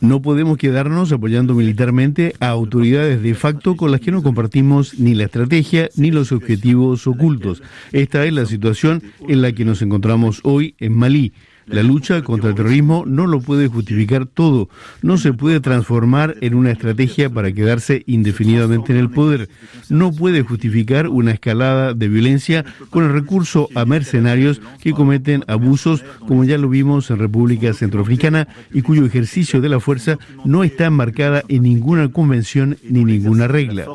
No 0.00 0.20
podemos 0.20 0.58
quedarnos 0.58 1.12
apoyando 1.12 1.54
militarmente 1.54 2.34
a 2.38 2.48
autoridades 2.48 3.22
de 3.22 3.34
facto 3.34 3.74
con 3.74 3.90
las 3.90 4.02
que 4.02 4.12
no 4.12 4.22
compartimos 4.22 4.98
ni 4.98 5.14
la 5.14 5.24
estrategia 5.24 5.88
ni 5.96 6.10
los 6.10 6.30
objetivos 6.30 7.06
ocultos. 7.06 7.62
Esta 7.92 8.24
es 8.26 8.32
la 8.34 8.44
situación 8.44 9.02
en 9.26 9.40
la 9.40 9.52
que 9.52 9.64
nos 9.64 9.80
encontramos 9.80 10.40
hoy 10.42 10.74
en 10.78 10.92
Malí. 10.92 11.32
La 11.66 11.82
lucha 11.82 12.22
contra 12.22 12.50
el 12.50 12.54
terrorismo 12.54 13.04
no 13.06 13.26
lo 13.26 13.40
puede 13.40 13.68
justificar 13.68 14.26
todo. 14.26 14.68
No 15.02 15.16
se 15.16 15.32
puede 15.32 15.60
transformar 15.60 16.36
en 16.40 16.54
una 16.54 16.70
estrategia 16.70 17.30
para 17.30 17.52
quedarse 17.52 18.02
indefinidamente 18.06 18.92
en 18.92 18.98
el 18.98 19.10
poder. 19.10 19.48
No 19.88 20.12
puede 20.12 20.42
justificar 20.42 21.08
una 21.08 21.32
escalada 21.32 21.94
de 21.94 22.08
violencia 22.08 22.64
con 22.90 23.04
el 23.04 23.12
recurso 23.12 23.68
a 23.74 23.84
mercenarios 23.84 24.60
que 24.80 24.92
cometen 24.92 25.44
abusos 25.46 26.04
como 26.26 26.44
ya 26.44 26.58
lo 26.58 26.68
vimos 26.68 27.10
en 27.10 27.18
República 27.18 27.72
Centroafricana 27.72 28.48
y 28.72 28.82
cuyo 28.82 29.04
ejercicio 29.04 29.60
de 29.60 29.68
la 29.68 29.80
fuerza 29.80 30.18
no 30.44 30.64
está 30.64 30.86
enmarcada 30.86 31.42
en 31.48 31.62
ninguna 31.62 32.10
convención 32.10 32.76
ni 32.82 33.04
ninguna 33.04 33.48
regla. 33.48 33.86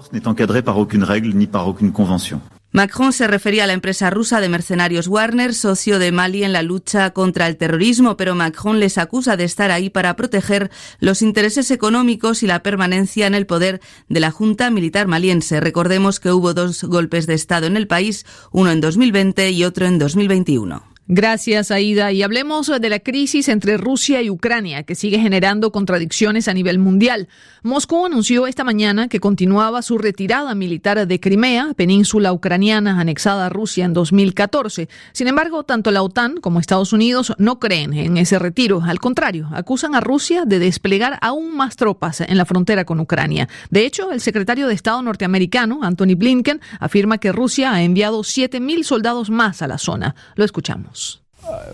Macron 2.72 3.14
se 3.14 3.28
refería 3.28 3.64
a 3.64 3.68
la 3.68 3.74
empresa 3.74 4.12
rusa 4.12 4.42
de 4.42 4.48
mercenarios 4.48 5.08
Warner, 5.08 5.56
socio 5.56 5.98
de 5.98 6.12
Mali 6.12 6.44
en 6.44 6.54
la 6.54 6.62
lucha 6.62 7.12
contra 7.12 7.48
el 7.48 7.58
terrorismo, 7.58 8.16
pero 8.16 8.36
Macron 8.36 8.80
les 8.80 9.00
acusa 9.00 9.36
de 9.38 9.44
estar 9.44 9.72
ahí 9.72 9.90
para 9.90 10.16
proteger 10.16 10.70
los 11.00 11.24
intereses 11.24 11.72
económicos 11.72 12.44
y 12.44 12.48
la 12.48 12.62
permanencia 12.62 13.26
en 13.26 13.34
el 13.34 13.48
poder 13.48 13.82
de 14.08 14.20
la 14.20 14.30
Junta 14.30 14.70
Militar 14.70 15.08
Maliense. 15.08 15.60
Recordemos 15.60 16.20
que 16.20 16.32
hubo 16.32 16.54
dos 16.54 16.84
golpes 16.84 17.26
de 17.26 17.34
Estado 17.34 17.66
en 17.66 17.76
el 17.76 17.88
país, 17.88 18.28
uno 18.52 18.70
en 18.70 18.82
2020 18.82 19.50
y 19.50 19.64
otro 19.64 19.88
en 19.88 19.98
2021. 19.98 20.89
Gracias, 21.12 21.72
Aida. 21.72 22.12
Y 22.12 22.22
hablemos 22.22 22.68
de 22.68 22.88
la 22.88 23.00
crisis 23.00 23.50
entre 23.50 23.78
Rusia 23.78 24.22
y 24.22 24.30
Ucrania, 24.30 24.84
que 24.84 24.94
sigue 24.94 25.18
generando 25.18 25.72
contradicciones 25.72 26.48
a 26.48 26.54
nivel 26.54 26.78
mundial. 26.78 27.30
Moscú 27.64 28.06
anunció 28.06 28.46
esta 28.46 28.64
mañana 28.64 29.08
que 29.08 29.20
continuaba 29.20 29.82
su 29.82 29.98
retirada 29.98 30.54
militar 30.54 31.08
de 31.08 31.20
Crimea, 31.20 31.74
península 31.74 32.32
ucraniana 32.32 33.00
anexada 33.00 33.48
a 33.48 33.50
Rusia 33.50 33.86
en 33.86 33.94
2014. 33.94 34.88
Sin 35.12 35.28
embargo, 35.28 35.64
tanto 35.64 35.90
la 35.90 36.04
OTAN 36.04 36.38
como 36.38 36.60
Estados 36.60 36.94
Unidos 36.94 37.34
no 37.40 37.58
creen 37.58 37.94
en 37.94 38.18
ese 38.18 38.38
retiro. 38.38 38.84
Al 38.86 39.00
contrario, 39.00 39.50
acusan 39.52 39.96
a 39.96 40.02
Rusia 40.02 40.46
de 40.46 40.60
desplegar 40.60 41.18
aún 41.22 41.58
más 41.58 41.76
tropas 41.76 42.22
en 42.22 42.38
la 42.38 42.46
frontera 42.46 42.86
con 42.86 43.00
Ucrania. 43.00 43.50
De 43.72 43.84
hecho, 43.84 44.12
el 44.12 44.22
secretario 44.22 44.68
de 44.68 44.76
Estado 44.76 45.02
norteamericano, 45.02 45.80
Anthony 45.82 46.14
Blinken, 46.16 46.62
afirma 46.80 47.18
que 47.18 47.32
Rusia 47.32 47.74
ha 47.74 47.82
enviado 47.82 48.20
7.000 48.20 48.84
soldados 48.84 49.32
más 49.32 49.64
a 49.64 49.68
la 49.68 49.80
zona. 49.80 50.14
Lo 50.36 50.46
escuchamos. 50.46 50.99
Uh, 51.48 51.74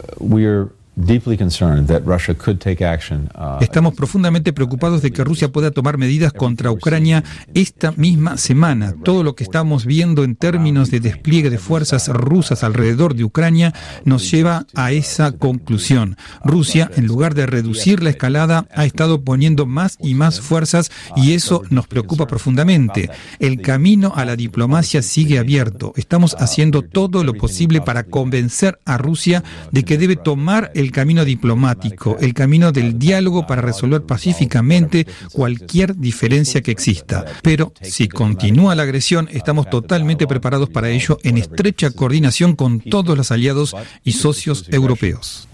Estamos 3.60 3.94
profundamente 3.96 4.54
preocupados 4.54 5.02
de 5.02 5.12
que 5.12 5.26
Rusia 5.26 5.52
pueda 5.52 5.72
tomar 5.72 5.98
medidas 5.98 6.32
contra 6.32 6.72
Ucrania 6.72 7.22
esta 7.54 7.92
misma 7.92 8.38
semana. 8.38 8.96
Todo 9.04 9.22
lo 9.22 9.36
que 9.36 9.44
estamos 9.44 9.86
viendo 9.86 10.24
en 10.24 10.38
términos 10.38 10.92
de 10.92 11.02
despliegue 11.02 11.50
de 11.50 11.58
fuerzas 11.58 12.08
rusas 12.08 12.64
alrededor 12.64 13.14
de 13.14 13.26
Ucrania 13.26 13.74
nos 14.06 14.32
lleva 14.32 14.68
a 14.74 14.94
esa 14.94 15.34
conclusión. 15.34 16.16
Rusia, 16.46 16.90
en 16.96 17.08
lugar 17.08 17.36
de 17.36 17.46
reducir 17.46 18.02
la 18.02 18.12
escalada, 18.12 18.66
ha 18.74 18.86
estado 18.86 19.22
poniendo 19.22 19.66
más 19.66 19.98
y 20.00 20.14
más 20.14 20.40
fuerzas 20.40 20.92
y 21.18 21.34
eso 21.34 21.62
nos 21.70 21.88
preocupa 21.88 22.26
profundamente. 22.26 23.10
El 23.40 23.60
camino 23.62 24.14
a 24.16 24.24
la 24.24 24.38
diplomacia 24.38 25.02
sigue 25.02 25.40
abierto. 25.40 25.92
Estamos 25.98 26.38
haciendo 26.40 26.84
todo 26.84 27.26
lo 27.26 27.34
posible 27.34 27.82
para 27.82 28.04
convencer 28.04 28.80
a 28.86 28.98
Rusia 28.98 29.44
de 29.72 29.84
que 29.84 29.98
debe 29.98 30.16
tomar 30.16 30.72
el 30.74 30.85
el 30.86 30.92
camino 30.92 31.26
diplomático, 31.26 32.18
el 32.20 32.34
camino 32.34 32.72
del 32.72 32.98
diálogo 33.00 33.48
para 33.48 33.62
resolver 33.62 34.04
pacíficamente 34.04 35.08
cualquier 35.32 35.96
diferencia 35.96 36.62
que 36.62 36.72
exista. 36.72 37.26
Pero 37.42 37.74
si 37.82 38.08
continúa 38.08 38.76
la 38.76 38.84
agresión, 38.84 39.28
estamos 39.32 39.70
totalmente 39.70 40.28
preparados 40.28 40.70
para 40.70 40.90
ello 40.90 41.18
en 41.24 41.38
estrecha 41.38 41.90
coordinación 41.90 42.56
con 42.56 42.80
todos 42.80 43.18
los 43.18 43.32
aliados 43.32 43.76
y 44.04 44.14
socios 44.14 44.66
europeos. 44.72 45.48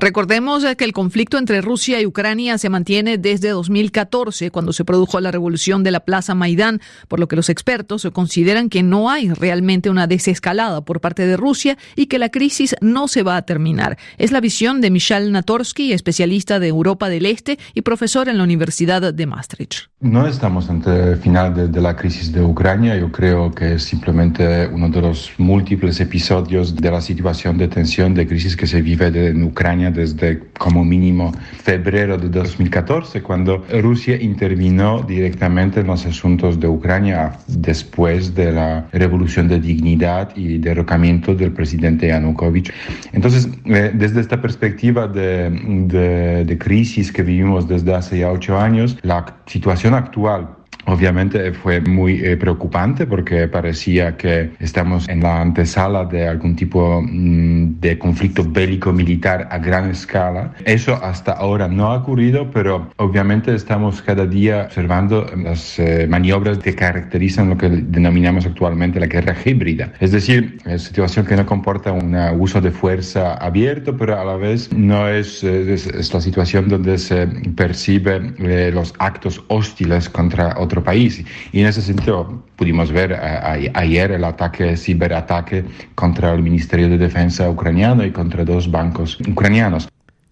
Recordemos 0.00 0.64
que 0.76 0.84
el 0.84 0.92
conflicto 0.92 1.38
entre 1.38 1.60
Rusia 1.60 2.00
y 2.00 2.06
Ucrania 2.06 2.56
se 2.56 2.68
mantiene 2.68 3.18
desde 3.18 3.48
2014, 3.48 4.52
cuando 4.52 4.72
se 4.72 4.84
produjo 4.84 5.18
la 5.18 5.32
revolución 5.32 5.82
de 5.82 5.90
la 5.90 5.98
Plaza 5.98 6.36
Maidán, 6.36 6.80
por 7.08 7.18
lo 7.18 7.26
que 7.26 7.34
los 7.34 7.48
expertos 7.48 8.06
consideran 8.12 8.68
que 8.68 8.84
no 8.84 9.10
hay 9.10 9.30
realmente 9.30 9.90
una 9.90 10.06
desescalada 10.06 10.82
por 10.82 11.00
parte 11.00 11.26
de 11.26 11.36
Rusia 11.36 11.78
y 11.96 12.06
que 12.06 12.20
la 12.20 12.28
crisis 12.28 12.76
no 12.80 13.08
se 13.08 13.24
va 13.24 13.36
a 13.36 13.42
terminar. 13.42 13.98
Es 14.18 14.30
la 14.30 14.40
visión 14.40 14.80
de 14.80 14.92
Michal 14.92 15.32
Natorsky, 15.32 15.92
especialista 15.92 16.60
de 16.60 16.68
Europa 16.68 17.08
del 17.08 17.26
Este 17.26 17.58
y 17.74 17.82
profesor 17.82 18.28
en 18.28 18.38
la 18.38 18.44
Universidad 18.44 19.12
de 19.12 19.26
Maastricht. 19.26 19.88
No 19.98 20.28
estamos 20.28 20.70
ante 20.70 20.90
el 21.12 21.16
final 21.16 21.54
de, 21.54 21.66
de 21.66 21.80
la 21.80 21.96
crisis 21.96 22.32
de 22.32 22.40
Ucrania. 22.40 22.96
Yo 22.96 23.10
creo 23.10 23.52
que 23.52 23.74
es 23.74 23.82
simplemente 23.82 24.68
uno 24.68 24.90
de 24.90 25.02
los 25.02 25.32
múltiples 25.38 25.98
episodios 25.98 26.76
de 26.76 26.88
la 26.88 27.00
situación 27.00 27.58
de 27.58 27.66
tensión, 27.66 28.14
de 28.14 28.28
crisis 28.28 28.56
que 28.56 28.68
se 28.68 28.80
vive 28.80 29.08
en 29.08 29.42
Ucrania 29.42 29.87
desde 29.90 30.40
como 30.58 30.84
mínimo 30.84 31.32
febrero 31.62 32.18
de 32.18 32.28
2014, 32.28 33.22
cuando 33.22 33.64
Rusia 33.80 34.20
intervino 34.20 35.02
directamente 35.02 35.80
en 35.80 35.86
los 35.86 36.04
asuntos 36.06 36.58
de 36.60 36.68
Ucrania 36.68 37.38
después 37.46 38.34
de 38.34 38.52
la 38.52 38.88
revolución 38.92 39.48
de 39.48 39.60
dignidad 39.60 40.34
y 40.36 40.58
derrocamiento 40.58 41.34
del 41.34 41.52
presidente 41.52 42.08
Yanukovych. 42.08 42.72
Entonces, 43.12 43.48
eh, 43.64 43.90
desde 43.94 44.20
esta 44.20 44.40
perspectiva 44.40 45.06
de, 45.06 45.50
de, 45.50 46.44
de 46.44 46.58
crisis 46.58 47.12
que 47.12 47.22
vivimos 47.22 47.68
desde 47.68 47.94
hace 47.94 48.18
ya 48.18 48.30
ocho 48.30 48.58
años, 48.58 48.96
la 49.02 49.36
situación 49.46 49.94
actual 49.94 50.57
Obviamente 50.86 51.52
fue 51.52 51.80
muy 51.80 52.24
eh, 52.24 52.36
preocupante 52.36 53.06
porque 53.06 53.48
parecía 53.48 54.16
que 54.16 54.50
estamos 54.58 55.08
en 55.08 55.20
la 55.20 55.40
antesala 55.40 56.04
de 56.04 56.26
algún 56.26 56.56
tipo 56.56 57.02
mm, 57.02 57.80
de 57.80 57.98
conflicto 57.98 58.44
bélico 58.44 58.92
militar 58.92 59.48
a 59.50 59.58
gran 59.58 59.90
escala. 59.90 60.54
Eso 60.64 60.94
hasta 61.02 61.32
ahora 61.32 61.68
no 61.68 61.86
ha 61.88 61.98
ocurrido, 61.98 62.50
pero 62.50 62.90
obviamente 62.96 63.54
estamos 63.54 64.02
cada 64.02 64.26
día 64.26 64.64
observando 64.64 65.26
las 65.36 65.78
eh, 65.78 66.06
maniobras 66.08 66.58
que 66.58 66.74
caracterizan 66.74 67.50
lo 67.50 67.56
que 67.56 67.68
denominamos 67.68 68.46
actualmente 68.46 69.00
la 69.00 69.06
guerra 69.06 69.36
híbrida. 69.44 69.92
Es 70.00 70.12
decir, 70.12 70.58
es 70.64 70.82
situación 70.82 71.26
que 71.26 71.36
no 71.36 71.44
comporta 71.44 71.92
un 71.92 72.14
uso 72.38 72.60
de 72.60 72.70
fuerza 72.70 73.34
abierto, 73.34 73.96
pero 73.96 74.18
a 74.18 74.24
la 74.24 74.36
vez 74.36 74.72
no 74.72 75.08
es, 75.08 75.44
es, 75.44 76.12
la 76.12 76.20
situación 76.20 76.68
donde 76.68 76.98
se 76.98 77.26
percibe 77.56 78.32
eh, 78.38 78.70
los 78.72 78.94
actos 78.98 79.42
hostiles 79.48 80.08
contra 80.08 80.54
otro 80.68 80.84
país. 80.84 81.24
Y 81.52 81.60
en 81.60 81.66
ese 81.66 81.82
sentido 81.82 82.44
pudimos 82.56 82.92
ver 82.92 83.12
eh, 83.12 83.70
ayer 83.74 84.12
el 84.12 84.24
ataque, 84.24 84.76
ciberataque 84.76 85.64
contra 85.94 86.32
el 86.34 86.42
Ministerio 86.42 86.88
de 86.88 86.98
Defensa 86.98 87.48
ucraniano 87.50 88.04
y 88.04 88.12
contra 88.12 88.44
dos 88.44 88.70
bancos 88.70 89.18
ucranianos. 89.28 89.88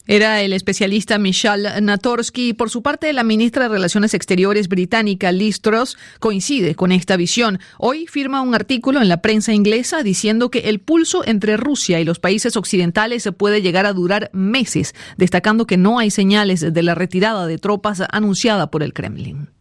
Era 0.08 0.40
el 0.42 0.52
especialista 0.52 1.18
Michal 1.18 1.66
Natorsky. 1.82 2.52
Por 2.52 2.70
su 2.70 2.80
parte, 2.80 3.12
la 3.12 3.24
ministra 3.24 3.64
de 3.64 3.70
Relaciones 3.70 4.14
Exteriores 4.14 4.68
británica 4.68 5.32
Liz 5.32 5.60
Truss 5.60 5.98
coincide 6.20 6.76
con 6.76 6.92
esta 6.92 7.16
visión. 7.16 7.58
Hoy 7.76 8.06
firma 8.06 8.40
un 8.40 8.54
artículo 8.54 9.02
en 9.02 9.08
la 9.08 9.20
prensa 9.20 9.52
inglesa 9.52 10.04
diciendo 10.04 10.48
que 10.48 10.68
el 10.70 10.78
pulso 10.78 11.26
entre 11.26 11.56
Rusia 11.56 11.98
y 11.98 12.04
los 12.04 12.20
países 12.20 12.56
occidentales 12.56 13.28
puede 13.36 13.62
llegar 13.62 13.84
a 13.84 13.92
durar 13.92 14.30
meses, 14.32 14.94
destacando 15.16 15.66
que 15.66 15.76
no 15.76 15.98
hay 15.98 16.12
señales 16.12 16.60
de 16.60 16.82
la 16.84 16.94
retirada 16.94 17.48
de 17.48 17.58
tropas 17.58 18.04
anunciada 18.08 18.70
por 18.70 18.84
el 18.84 18.92
Kremlin. 18.92 19.55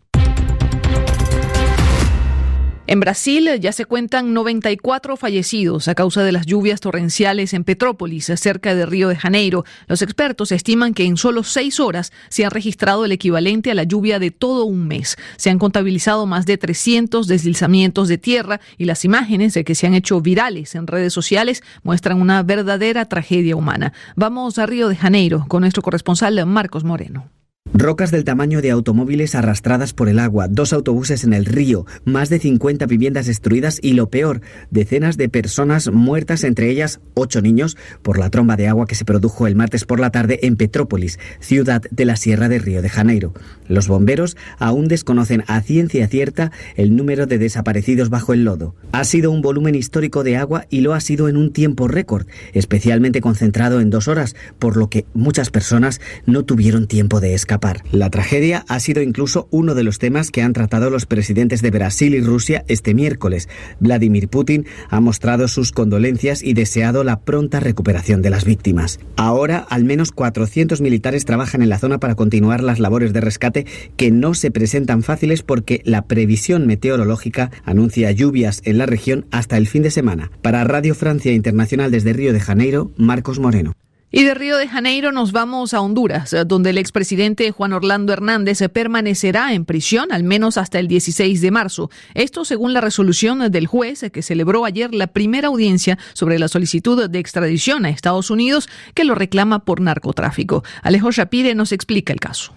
En 2.88 3.00
Brasil 3.00 3.50
ya 3.60 3.72
se 3.72 3.86
cuentan 3.86 4.36
94 4.36 5.18
fallecidos 5.18 5.88
a 5.88 5.96
causa 5.96 6.22
de 6.22 6.32
las 6.32 6.46
lluvias 6.46 6.82
torrenciales 6.82 7.56
en 7.56 7.64
Petrópolis, 7.64 8.32
cerca 8.36 8.76
de 8.76 8.86
Río 8.86 9.10
de 9.10 9.16
Janeiro. 9.16 9.66
Los 9.88 10.04
expertos 10.04 10.52
estiman 10.52 10.94
que 10.94 11.04
en 11.04 11.18
solo 11.18 11.42
seis 11.42 11.80
horas 11.80 12.14
se 12.30 12.46
han 12.46 12.52
registrado 12.52 13.04
el 13.04 13.12
equivalente 13.12 13.72
a 13.72 13.74
la 13.74 13.86
lluvia 13.86 14.20
de 14.20 14.30
todo 14.30 14.66
un 14.66 14.88
mes. 14.88 15.18
Se 15.36 15.50
han 15.50 15.58
contabilizado 15.58 16.28
más 16.28 16.46
de 16.46 16.60
300 16.60 17.26
deslizamientos 17.26 18.08
de 18.08 18.20
tierra 18.20 18.62
y 18.78 18.86
las 18.86 19.04
imágenes 19.04 19.56
de 19.56 19.64
que 19.64 19.74
se 19.74 19.88
han 19.88 19.96
hecho 19.96 20.22
virales 20.22 20.76
en 20.76 20.86
redes 20.86 21.12
sociales 21.12 21.64
muestran 21.82 22.22
una 22.22 22.44
verdadera 22.44 23.06
tragedia 23.06 23.56
humana. 23.56 23.94
Vamos 24.16 24.60
a 24.60 24.68
Río 24.68 24.90
de 24.90 24.96
Janeiro 24.96 25.46
con 25.48 25.62
nuestro 25.62 25.82
corresponsal 25.82 26.46
Marcos 26.46 26.84
Moreno. 26.84 27.35
Rocas 27.78 28.10
del 28.10 28.24
tamaño 28.24 28.62
de 28.62 28.72
automóviles 28.72 29.36
arrastradas 29.36 29.92
por 29.92 30.08
el 30.08 30.20
agua, 30.20 30.48
dos 30.48 30.72
autobuses 30.72 31.26
en 31.26 31.34
el 31.34 31.44
río, 31.44 31.86
más 32.06 32.30
de 32.30 32.40
50 32.40 32.86
viviendas 32.86 33.26
destruidas 33.26 33.80
y 33.82 33.96
lo 33.96 34.10
peor, 34.10 34.40
decenas 34.72 35.18
de 35.18 35.28
personas 35.28 35.92
muertas, 35.92 36.46
entre 36.46 36.70
ellas 36.70 37.02
ocho 37.16 37.42
niños, 37.42 37.76
por 38.02 38.18
la 38.18 38.30
tromba 38.30 38.56
de 38.56 38.70
agua 38.70 38.88
que 38.88 38.96
se 38.96 39.04
produjo 39.04 39.46
el 39.46 39.58
martes 39.58 39.84
por 39.84 40.00
la 40.00 40.10
tarde 40.10 40.40
en 40.44 40.56
Petrópolis, 40.56 41.20
ciudad 41.42 41.82
de 41.92 42.06
la 42.06 42.16
Sierra 42.16 42.48
de 42.48 42.60
Río 42.60 42.82
de 42.82 42.88
Janeiro. 42.88 43.34
Los 43.68 43.90
bomberos 43.90 44.38
aún 44.58 44.88
desconocen 44.88 45.44
a 45.48 45.60
ciencia 45.60 46.08
cierta 46.08 46.54
el 46.78 46.96
número 46.96 47.26
de 47.26 47.40
desaparecidos 47.40 48.10
bajo 48.10 48.32
el 48.32 48.46
lodo. 48.46 48.74
Ha 48.94 49.04
sido 49.04 49.32
un 49.32 49.42
volumen 49.42 49.76
histórico 49.76 50.24
de 50.24 50.38
agua 50.38 50.66
y 50.70 50.80
lo 50.80 50.94
ha 50.94 51.02
sido 51.02 51.28
en 51.28 51.36
un 51.36 51.52
tiempo 51.52 51.90
récord, 51.90 52.26
especialmente 52.54 53.20
concentrado 53.20 53.82
en 53.82 53.90
dos 53.90 54.08
horas, 54.08 54.34
por 54.60 54.78
lo 54.78 54.90
que 54.90 55.06
muchas 55.14 55.50
personas 55.50 56.00
no 56.26 56.46
tuvieron 56.46 56.88
tiempo 56.88 57.20
de 57.20 57.34
escapar. 57.34 57.65
La 57.92 58.10
tragedia 58.10 58.64
ha 58.68 58.80
sido 58.80 59.02
incluso 59.02 59.48
uno 59.50 59.74
de 59.74 59.84
los 59.84 59.98
temas 59.98 60.32
que 60.32 60.42
han 60.42 60.54
tratado 60.54 60.90
los 60.90 61.06
presidentes 61.06 61.62
de 61.62 61.72
Brasil 61.72 62.14
y 62.14 62.22
Rusia 62.22 62.64
este 62.68 62.94
miércoles. 62.94 63.50
Vladimir 63.80 64.28
Putin 64.28 64.66
ha 64.90 65.00
mostrado 65.00 65.48
sus 65.48 65.72
condolencias 65.72 66.44
y 66.44 66.54
deseado 66.54 67.04
la 67.04 67.22
pronta 67.22 67.60
recuperación 67.60 68.22
de 68.22 68.30
las 68.30 68.46
víctimas. 68.46 69.00
Ahora, 69.16 69.66
al 69.70 69.84
menos 69.84 70.12
400 70.12 70.82
militares 70.82 71.26
trabajan 71.26 71.62
en 71.62 71.70
la 71.70 71.80
zona 71.80 72.00
para 72.00 72.16
continuar 72.16 72.62
las 72.62 72.80
labores 72.80 73.14
de 73.14 73.22
rescate 73.22 73.66
que 73.98 74.12
no 74.12 74.34
se 74.34 74.52
presentan 74.52 75.04
fáciles 75.04 75.42
porque 75.42 75.82
la 75.86 76.04
previsión 76.04 76.68
meteorológica 76.68 77.52
anuncia 77.64 78.12
lluvias 78.12 78.62
en 78.66 78.78
la 78.78 78.86
región 78.86 79.26
hasta 79.32 79.58
el 79.58 79.68
fin 79.68 79.84
de 79.84 79.92
semana. 79.92 80.32
Para 80.42 80.64
Radio 80.64 80.94
Francia 80.96 81.34
Internacional 81.34 81.92
desde 81.92 82.14
Río 82.14 82.34
de 82.34 82.40
Janeiro, 82.40 82.92
Marcos 82.98 83.40
Moreno. 83.40 83.74
Y 84.18 84.24
de 84.24 84.34
Río 84.34 84.56
de 84.56 84.70
Janeiro 84.70 85.12
nos 85.12 85.34
vamos 85.34 85.74
a 85.74 85.82
Honduras, 85.82 86.34
donde 86.48 86.70
el 86.70 86.78
expresidente 86.78 87.52
Juan 87.52 87.74
Orlando 87.74 88.14
Hernández 88.14 88.60
permanecerá 88.72 89.54
en 89.54 89.66
prisión 89.66 90.14
al 90.14 90.24
menos 90.24 90.58
hasta 90.58 90.80
el 90.80 90.88
16 90.88 91.42
de 91.42 91.52
marzo. 91.52 91.90
Esto 92.14 92.46
según 92.46 92.72
la 92.72 92.80
resolución 92.80 93.52
del 93.52 93.68
juez 93.68 94.06
que 94.14 94.22
celebró 94.22 94.64
ayer 94.64 94.96
la 94.96 95.08
primera 95.08 95.50
audiencia 95.50 96.00
sobre 96.14 96.40
la 96.40 96.48
solicitud 96.48 97.10
de 97.10 97.20
extradición 97.20 97.84
a 97.84 97.90
Estados 97.90 98.30
Unidos 98.30 98.70
que 98.94 99.04
lo 99.04 99.16
reclama 99.16 99.66
por 99.66 99.82
narcotráfico. 99.82 100.64
Alejo 100.82 101.12
Shapire 101.12 101.54
nos 101.54 101.74
explica 101.74 102.14
el 102.14 102.22
caso. 102.22 102.54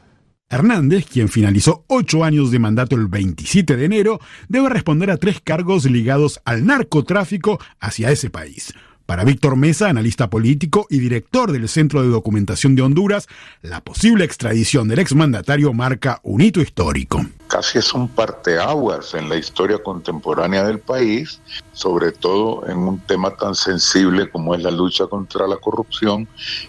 Hernández, 0.50 1.06
quien 1.12 1.28
finalizó 1.28 1.84
ocho 1.88 2.22
años 2.22 2.52
de 2.52 2.60
mandato 2.60 2.94
el 2.94 3.08
27 3.08 3.76
de 3.76 3.84
enero, 3.84 4.20
debe 4.48 4.68
responder 4.68 5.10
a 5.10 5.16
tres 5.16 5.40
cargos 5.40 5.86
ligados 5.86 6.40
al 6.44 6.64
narcotráfico 6.64 7.58
hacia 7.80 8.12
ese 8.12 8.30
país. 8.30 8.72
Para 9.08 9.24
Víctor 9.24 9.56
Mesa, 9.56 9.88
analista 9.88 10.28
político 10.28 10.86
y 10.90 10.98
director 10.98 11.50
del 11.50 11.66
Centro 11.70 12.02
de 12.02 12.08
Documentación 12.08 12.74
de 12.74 12.82
Honduras, 12.82 13.26
la 13.62 13.80
posible 13.80 14.22
extradición 14.26 14.86
del 14.86 14.98
exmandatario 14.98 15.72
marca 15.72 16.20
un 16.22 16.42
hito 16.42 16.60
histórico. 16.60 17.24
Casi 17.46 17.78
es 17.78 17.94
un 17.94 18.08
parteaguas 18.08 19.14
en 19.14 19.30
la 19.30 19.36
historia 19.36 19.78
contemporánea 19.82 20.62
del 20.62 20.80
país, 20.80 21.40
sobre 21.72 22.12
todo 22.12 22.68
en 22.68 22.76
un 22.76 23.00
tema 23.00 23.34
tan 23.34 23.54
sensible 23.54 24.28
como 24.28 24.54
es 24.54 24.62
la 24.62 24.70
lucha 24.70 25.06
contra 25.06 25.46
la 25.46 25.56
corrupción 25.56 26.28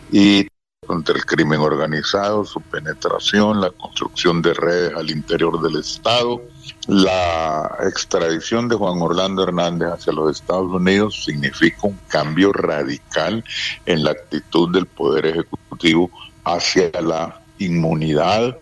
y 0.09 0.47
contra 0.89 1.15
el 1.15 1.23
crimen 1.23 1.59
organizado, 1.59 2.43
su 2.45 2.61
penetración, 2.61 3.61
la 3.61 3.69
construcción 3.69 4.41
de 4.41 4.55
redes 4.55 4.95
al 4.95 5.11
interior 5.11 5.61
del 5.61 5.79
Estado 5.79 6.41
la 6.87 7.77
extradición 7.81 8.67
de 8.67 8.75
Juan 8.75 8.99
Orlando 8.99 9.43
Hernández 9.43 9.89
hacia 9.89 10.11
los 10.11 10.37
Estados 10.37 10.71
Unidos 10.71 11.23
significa 11.23 11.81
un 11.83 11.99
cambio 12.07 12.51
radical 12.51 13.43
en 13.85 14.03
la 14.03 14.11
actitud 14.11 14.73
del 14.73 14.87
Poder 14.87 15.27
Ejecutivo 15.27 16.09
hacia 16.43 16.89
la 17.01 17.41
inmunidad, 17.59 18.57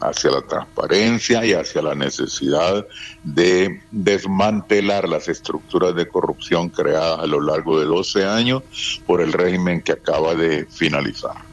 hacia 0.00 0.30
la 0.30 0.40
transparencia 0.40 1.44
y 1.44 1.52
hacia 1.52 1.82
la 1.82 1.94
necesidad 1.94 2.86
de 3.22 3.82
desmantelar 3.90 5.06
las 5.06 5.28
estructuras 5.28 5.94
de 5.94 6.08
corrupción 6.08 6.70
creadas 6.70 7.18
a 7.18 7.26
lo 7.26 7.42
largo 7.42 7.78
de 7.78 7.84
12 7.84 8.24
años 8.24 8.62
por 9.06 9.20
el 9.20 9.34
régimen 9.34 9.82
que 9.82 9.92
acaba 9.92 10.34
de 10.34 10.64
finalizar. 10.64 11.47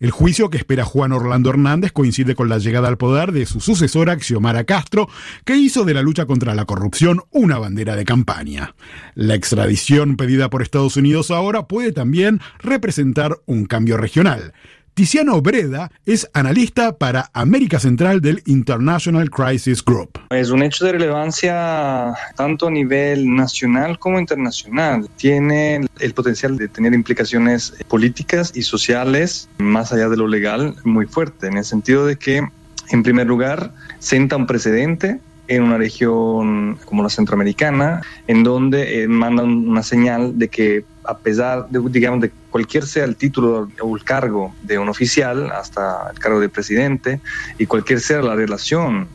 El 0.00 0.12
juicio 0.12 0.48
que 0.48 0.56
espera 0.56 0.86
Juan 0.86 1.12
Orlando 1.12 1.50
Hernández 1.50 1.92
coincide 1.92 2.34
con 2.34 2.48
la 2.48 2.56
llegada 2.56 2.88
al 2.88 2.96
poder 2.96 3.32
de 3.32 3.44
su 3.44 3.60
sucesora 3.60 4.18
Xiomara 4.18 4.64
Castro, 4.64 5.10
que 5.44 5.56
hizo 5.56 5.84
de 5.84 5.92
la 5.92 6.00
lucha 6.00 6.24
contra 6.24 6.54
la 6.54 6.64
corrupción 6.64 7.20
una 7.30 7.58
bandera 7.58 7.96
de 7.96 8.06
campaña. 8.06 8.74
La 9.14 9.34
extradición 9.34 10.16
pedida 10.16 10.48
por 10.48 10.62
Estados 10.62 10.96
Unidos 10.96 11.30
ahora 11.30 11.68
puede 11.68 11.92
también 11.92 12.40
representar 12.60 13.42
un 13.44 13.66
cambio 13.66 13.98
regional. 13.98 14.54
Tiziano 14.94 15.40
Breda 15.40 15.90
es 16.04 16.28
analista 16.34 16.96
para 16.96 17.30
América 17.32 17.78
Central 17.78 18.20
del 18.20 18.42
International 18.46 19.30
Crisis 19.30 19.84
Group. 19.84 20.18
Es 20.30 20.50
un 20.50 20.62
hecho 20.62 20.84
de 20.84 20.92
relevancia 20.92 22.12
tanto 22.36 22.66
a 22.66 22.70
nivel 22.70 23.34
nacional 23.34 23.98
como 23.98 24.18
internacional. 24.18 25.08
Tiene 25.16 25.80
el 26.00 26.14
potencial 26.14 26.56
de 26.56 26.68
tener 26.68 26.92
implicaciones 26.92 27.74
políticas 27.88 28.52
y 28.54 28.62
sociales 28.62 29.48
más 29.58 29.92
allá 29.92 30.08
de 30.08 30.16
lo 30.16 30.26
legal 30.26 30.74
muy 30.84 31.06
fuerte, 31.06 31.46
en 31.46 31.56
el 31.56 31.64
sentido 31.64 32.06
de 32.06 32.16
que, 32.16 32.46
en 32.90 33.02
primer 33.02 33.26
lugar, 33.26 33.72
senta 33.98 34.36
un 34.36 34.46
precedente 34.46 35.20
en 35.50 35.64
una 35.64 35.78
región 35.78 36.78
como 36.84 37.02
la 37.02 37.10
centroamericana, 37.10 38.02
en 38.28 38.44
donde 38.44 39.02
eh, 39.02 39.08
mandan 39.08 39.68
una 39.68 39.82
señal 39.82 40.38
de 40.38 40.48
que 40.48 40.84
a 41.04 41.18
pesar 41.18 41.68
de, 41.68 41.80
digamos, 41.90 42.20
de 42.20 42.30
cualquier 42.50 42.86
sea 42.86 43.04
el 43.04 43.16
título 43.16 43.68
o 43.80 43.96
el 43.96 44.04
cargo 44.04 44.54
de 44.62 44.78
un 44.78 44.88
oficial, 44.88 45.50
hasta 45.52 46.10
el 46.10 46.18
cargo 46.18 46.40
de 46.40 46.48
presidente, 46.48 47.20
y 47.58 47.66
cualquier 47.66 48.00
sea 48.00 48.22
la 48.22 48.34
relación 48.34 49.08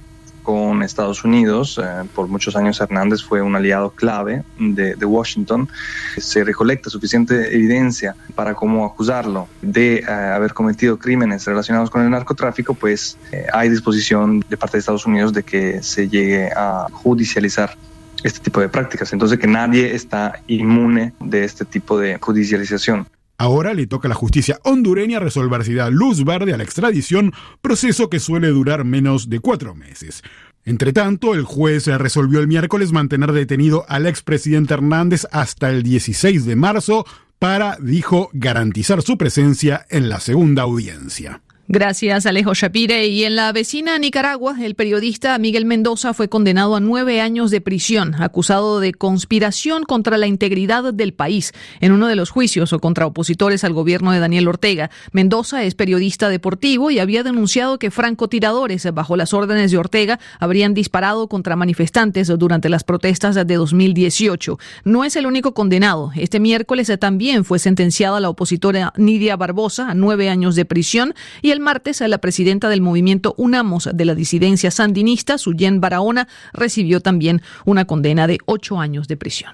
con 0.46 0.84
Estados 0.84 1.26
Unidos. 1.26 1.82
Eh, 1.84 2.08
por 2.14 2.28
muchos 2.28 2.56
años 2.56 2.80
Hernández 2.80 3.22
fue 3.24 3.42
un 3.42 3.56
aliado 3.56 3.90
clave 3.90 4.44
de, 4.58 5.06
Washington. 5.06 5.68
Se 6.18 6.44
recolecta 6.44 6.90
suficiente 6.90 7.54
evidencia 7.54 8.16
para 8.36 8.54
cómo 8.54 8.86
acusarlo 8.86 9.48
de 9.62 9.98
eh, 9.98 10.06
haber 10.06 10.54
cometido 10.54 10.98
crímenes 10.98 11.46
relacionados 11.46 11.90
con 11.90 12.04
el 12.04 12.10
narcotráfico, 12.12 12.74
pues 12.74 13.18
eh, 13.32 13.46
hay 13.52 13.70
disposición 13.70 14.46
de 14.48 14.58
parte 14.58 14.78
de 14.78 14.80
Estados 14.80 15.06
Unidos 15.06 15.34
de 15.34 15.44
que 15.44 15.82
se 15.84 16.08
llegue 16.08 16.50
a 16.56 16.88
judicializar 16.92 17.76
este 18.26 18.40
tipo 18.40 18.60
de 18.60 18.70
prácticas. 18.70 19.14
Entonces 19.14 19.38
que 19.38 19.48
nadie 19.48 19.94
está 19.94 20.42
inmune 20.48 21.14
de 21.20 21.44
este 21.44 21.64
tipo 21.64 22.00
de 22.00 22.18
judicialización. 22.20 23.08
Ahora 23.38 23.74
le 23.74 23.86
toca 23.86 24.08
a 24.08 24.10
la 24.10 24.16
justicia 24.16 24.60
hondureña 24.64 25.20
resolver 25.20 25.64
si 25.64 25.74
da 25.74 25.90
luz 25.90 26.24
verde 26.24 26.54
a 26.54 26.58
la 26.58 26.64
extradición, 26.64 27.34
proceso 27.62 28.10
que 28.10 28.20
suele 28.20 28.48
durar 28.48 28.84
menos 28.84 29.30
de 29.30 29.40
cuatro 29.40 29.76
meses. 29.76 30.24
Entre 30.64 30.94
tanto, 30.94 31.36
el 31.36 31.44
juez 31.44 31.86
resolvió 31.86 32.40
el 32.40 32.48
miércoles 32.48 32.92
mantener 32.92 33.32
detenido 33.32 33.86
al 33.88 34.08
expresidente 34.08 34.74
Hernández 34.74 35.28
hasta 35.32 35.70
el 35.70 35.84
16 35.84 36.46
de 36.46 36.56
marzo 36.56 37.06
para, 37.38 37.78
dijo, 37.80 38.30
garantizar 38.34 39.04
su 39.04 39.18
presencia 39.18 39.86
en 39.90 40.10
la 40.10 40.20
segunda 40.20 40.64
audiencia. 40.64 41.42
Gracias, 41.68 42.28
Alejo 42.28 42.54
Shapire. 42.54 43.08
Y 43.08 43.24
en 43.24 43.36
la 43.36 43.52
vecina 43.52 43.98
Nicaragua, 43.98 44.56
el 44.62 44.76
periodista 44.76 45.36
Miguel 45.40 45.66
Mendoza 45.66 46.14
fue 46.14 46.30
condenado 46.30 46.76
a 46.76 46.80
nueve 46.80 47.22
años 47.22 47.50
de 47.50 47.60
prisión, 47.60 48.14
acusado 48.22 48.80
de 48.80 48.94
conspiración 48.94 49.82
contra 49.82 50.20
la 50.20 50.28
integridad 50.28 50.94
del 50.94 51.16
país 51.16 51.54
en 51.80 51.92
uno 51.92 52.06
de 52.06 52.16
los 52.16 52.30
juicios 52.30 52.72
o 52.72 52.80
contra 52.80 53.08
opositores 53.08 53.64
al 53.64 53.74
gobierno 53.74 54.12
de 54.12 54.20
Daniel 54.20 54.48
Ortega. 54.48 54.92
Mendoza 55.12 55.64
es 55.64 55.74
periodista 55.74 56.30
deportivo 56.30 56.92
y 56.92 57.00
había 57.00 57.24
denunciado 57.24 57.80
que 57.80 57.90
francotiradores, 57.90 58.88
bajo 58.94 59.18
las 59.18 59.34
órdenes 59.34 59.72
de 59.72 59.80
Ortega, 59.80 60.20
habrían 60.40 60.76
disparado 60.76 61.28
contra 61.28 61.56
manifestantes 61.56 62.28
durante 62.28 62.70
las 62.70 62.84
protestas 62.84 63.34
de 63.34 63.56
2018. 63.56 64.60
No 64.84 65.04
es 65.04 65.16
el 65.16 65.26
único 65.26 65.56
condenado. 65.56 66.12
Este 66.16 66.40
miércoles 66.40 66.92
también 67.00 67.44
fue 67.44 67.58
sentenciada 67.58 68.20
la 68.20 68.30
opositora 68.30 68.94
Nidia 68.98 69.36
Barbosa 69.36 69.90
a 69.90 69.96
nueve 69.96 70.30
años 70.30 70.56
de 70.56 70.66
prisión 70.66 71.16
y 71.42 71.55
el 71.56 71.62
martes, 71.62 72.02
la 72.02 72.18
presidenta 72.20 72.70
del 72.70 72.82
movimiento 72.82 73.34
Unamos 73.38 73.90
de 73.92 74.06
la 74.06 74.14
disidencia 74.14 74.72
sandinista, 74.72 75.38
Suyen 75.38 75.80
Barahona, 75.80 76.28
recibió 76.54 77.00
también 77.00 77.42
una 77.66 77.86
condena 77.86 78.28
de 78.28 78.40
ocho 78.46 78.80
años 78.80 79.08
de 79.08 79.18
prisión. 79.18 79.54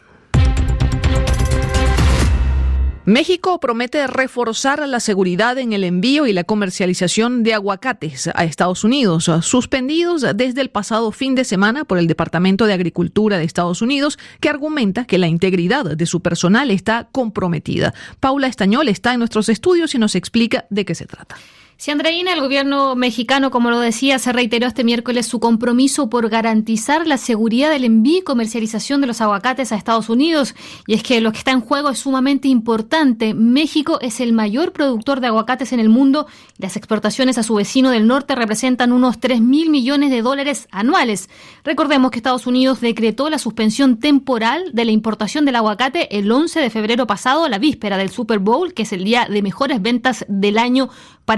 México 3.05 3.59
promete 3.59 4.05
reforzar 4.05 4.87
la 4.87 4.99
seguridad 4.99 5.57
en 5.57 5.73
el 5.73 5.83
envío 5.83 6.27
y 6.27 6.33
la 6.33 6.43
comercialización 6.43 7.41
de 7.41 7.55
aguacates 7.55 8.29
a 8.33 8.43
Estados 8.43 8.83
Unidos, 8.83 9.29
suspendidos 9.41 10.23
desde 10.35 10.61
el 10.61 10.69
pasado 10.69 11.11
fin 11.11 11.33
de 11.33 11.43
semana 11.43 11.83
por 11.83 11.97
el 11.97 12.05
Departamento 12.05 12.67
de 12.67 12.73
Agricultura 12.73 13.39
de 13.39 13.43
Estados 13.43 13.81
Unidos, 13.81 14.19
que 14.39 14.49
argumenta 14.49 15.05
que 15.05 15.17
la 15.17 15.27
integridad 15.27 15.97
de 15.97 16.05
su 16.05 16.21
personal 16.21 16.69
está 16.69 17.09
comprometida. 17.11 17.93
Paula 18.19 18.45
Estañol 18.45 18.87
está 18.87 19.13
en 19.13 19.19
nuestros 19.19 19.49
estudios 19.49 19.95
y 19.95 19.97
nos 19.97 20.13
explica 20.13 20.65
de 20.69 20.85
qué 20.85 20.93
se 20.93 21.07
trata. 21.07 21.37
Si 21.81 21.89
Andreina, 21.89 22.31
el 22.31 22.41
gobierno 22.41 22.95
mexicano, 22.95 23.49
como 23.49 23.71
lo 23.71 23.79
decía, 23.79 24.19
se 24.19 24.31
reiteró 24.31 24.67
este 24.67 24.83
miércoles 24.83 25.25
su 25.25 25.39
compromiso 25.39 26.11
por 26.11 26.29
garantizar 26.29 27.07
la 27.07 27.17
seguridad 27.17 27.71
del 27.71 27.85
envío 27.85 28.19
y 28.19 28.21
comercialización 28.21 29.01
de 29.01 29.07
los 29.07 29.19
aguacates 29.19 29.71
a 29.71 29.77
Estados 29.77 30.07
Unidos. 30.07 30.53
Y 30.85 30.93
es 30.93 31.01
que 31.01 31.21
lo 31.21 31.31
que 31.31 31.39
está 31.39 31.49
en 31.49 31.61
juego 31.61 31.89
es 31.89 31.97
sumamente 31.97 32.49
importante. 32.49 33.33
México 33.33 33.97
es 33.99 34.19
el 34.19 34.31
mayor 34.31 34.73
productor 34.73 35.21
de 35.21 35.27
aguacates 35.29 35.73
en 35.73 35.79
el 35.79 35.89
mundo 35.89 36.27
las 36.61 36.77
exportaciones 36.77 37.39
a 37.39 37.43
su 37.43 37.55
vecino 37.55 37.89
del 37.89 38.05
norte 38.05 38.35
representan 38.35 38.91
unos 38.91 39.19
3 39.19 39.41
mil 39.41 39.71
millones 39.71 40.11
de 40.11 40.21
dólares 40.21 40.67
anuales. 40.69 41.27
Recordemos 41.63 42.11
que 42.11 42.19
Estados 42.19 42.45
Unidos 42.45 42.81
decretó 42.81 43.31
la 43.31 43.39
suspensión 43.39 43.97
temporal 43.97 44.65
de 44.71 44.85
la 44.85 44.91
importación 44.91 45.45
del 45.45 45.55
aguacate 45.55 46.15
el 46.15 46.31
11 46.31 46.59
de 46.59 46.69
febrero 46.69 47.07
pasado, 47.07 47.49
la 47.49 47.57
víspera 47.57 47.97
del 47.97 48.11
Super 48.11 48.37
Bowl, 48.37 48.75
que 48.75 48.83
es 48.83 48.93
el 48.93 49.03
día 49.03 49.25
de 49.27 49.41
mejores 49.41 49.81
ventas 49.81 50.23
del 50.27 50.59
año 50.59 50.89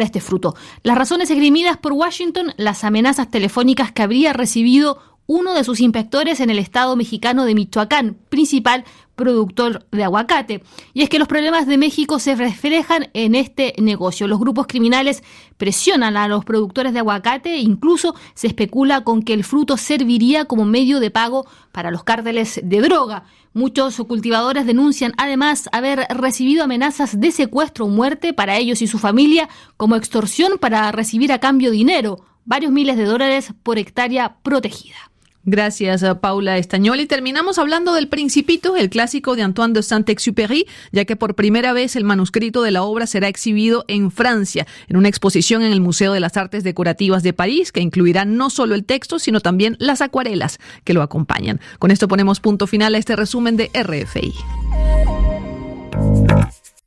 este 0.01 0.21
fruto. 0.21 0.55
Las 0.81 0.97
razones 0.97 1.29
esgrimidas 1.29 1.77
por 1.77 1.93
Washington, 1.93 2.53
las 2.57 2.83
amenazas 2.83 3.29
telefónicas 3.29 3.91
que 3.91 4.01
habría 4.01 4.33
recibido 4.33 4.99
uno 5.25 5.53
de 5.53 5.63
sus 5.63 5.79
inspectores 5.79 6.39
en 6.39 6.49
el 6.49 6.59
estado 6.59 6.95
mexicano 6.95 7.45
de 7.45 7.55
Michoacán, 7.55 8.17
principal 8.29 8.83
productor 9.15 9.85
de 9.91 10.03
aguacate. 10.03 10.63
Y 10.93 11.03
es 11.03 11.09
que 11.09 11.19
los 11.19 11.27
problemas 11.27 11.67
de 11.67 11.77
México 11.77 12.19
se 12.19 12.35
reflejan 12.35 13.09
en 13.13 13.35
este 13.35 13.73
negocio. 13.77 14.27
Los 14.27 14.39
grupos 14.39 14.67
criminales 14.67 15.23
presionan 15.57 16.17
a 16.17 16.27
los 16.27 16.45
productores 16.45 16.93
de 16.93 16.99
aguacate 16.99 17.55
e 17.55 17.59
incluso 17.59 18.15
se 18.33 18.47
especula 18.47 19.03
con 19.03 19.21
que 19.21 19.33
el 19.33 19.43
fruto 19.43 19.77
serviría 19.77 20.45
como 20.45 20.65
medio 20.65 20.99
de 20.99 21.11
pago 21.11 21.45
para 21.71 21.91
los 21.91 22.03
cárteles 22.03 22.59
de 22.63 22.81
droga. 22.81 23.25
Muchos 23.53 23.97
cultivadores 24.07 24.65
denuncian 24.65 25.13
además 25.17 25.69
haber 25.71 26.07
recibido 26.09 26.63
amenazas 26.63 27.19
de 27.19 27.31
secuestro 27.31 27.85
o 27.85 27.89
muerte 27.89 28.33
para 28.33 28.57
ellos 28.57 28.81
y 28.81 28.87
su 28.87 28.97
familia 28.97 29.47
como 29.77 29.95
extorsión 29.95 30.57
para 30.57 30.91
recibir 30.91 31.31
a 31.31 31.39
cambio 31.39 31.69
dinero, 31.69 32.25
varios 32.45 32.71
miles 32.71 32.97
de 32.97 33.05
dólares 33.05 33.53
por 33.61 33.77
hectárea 33.77 34.37
protegida. 34.41 35.12
Gracias, 35.45 36.05
Paula 36.21 36.57
Estañol. 36.57 37.01
Y 37.01 37.05
terminamos 37.05 37.57
hablando 37.57 37.93
del 37.93 38.07
Principito, 38.07 38.77
el 38.77 38.89
clásico 38.89 39.35
de 39.35 39.41
Antoine 39.41 39.73
de 39.73 39.83
Saint-Exupéry, 39.83 40.65
ya 40.91 41.03
que 41.03 41.17
por 41.17 41.35
primera 41.35 41.73
vez 41.73 41.97
el 41.97 42.05
manuscrito 42.05 42.61
de 42.61 42.71
la 42.71 42.83
obra 42.83 43.07
será 43.07 43.27
exhibido 43.27 43.83
en 43.89 44.09
Francia, 44.09 44.65
en 44.87 44.95
una 44.95 45.09
exposición 45.09 45.61
en 45.61 45.73
el 45.73 45.81
Museo 45.81 46.13
de 46.13 46.21
las 46.21 46.37
Artes 46.37 46.63
Decorativas 46.63 47.23
de 47.23 47.33
París, 47.33 47.73
que 47.73 47.81
incluirá 47.81 48.23
no 48.23 48.49
solo 48.49 48.73
el 48.73 48.85
texto, 48.85 49.19
sino 49.19 49.41
también 49.41 49.75
las 49.79 50.01
acuarelas 50.01 50.59
que 50.85 50.93
lo 50.93 51.01
acompañan. 51.01 51.59
Con 51.77 51.91
esto 51.91 52.07
ponemos 52.07 52.39
punto 52.39 52.65
final 52.65 52.95
a 52.95 52.97
este 52.97 53.15
resumen 53.17 53.57
de 53.57 53.69
RFI. 53.73 54.33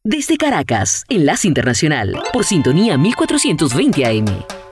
Desde 0.02 0.38
Caracas, 0.38 1.04
Enlace 1.08 1.48
Internacional, 1.48 2.22
por 2.32 2.44
sintonía 2.44 2.96
1420 2.96 4.06
AM. 4.06 4.65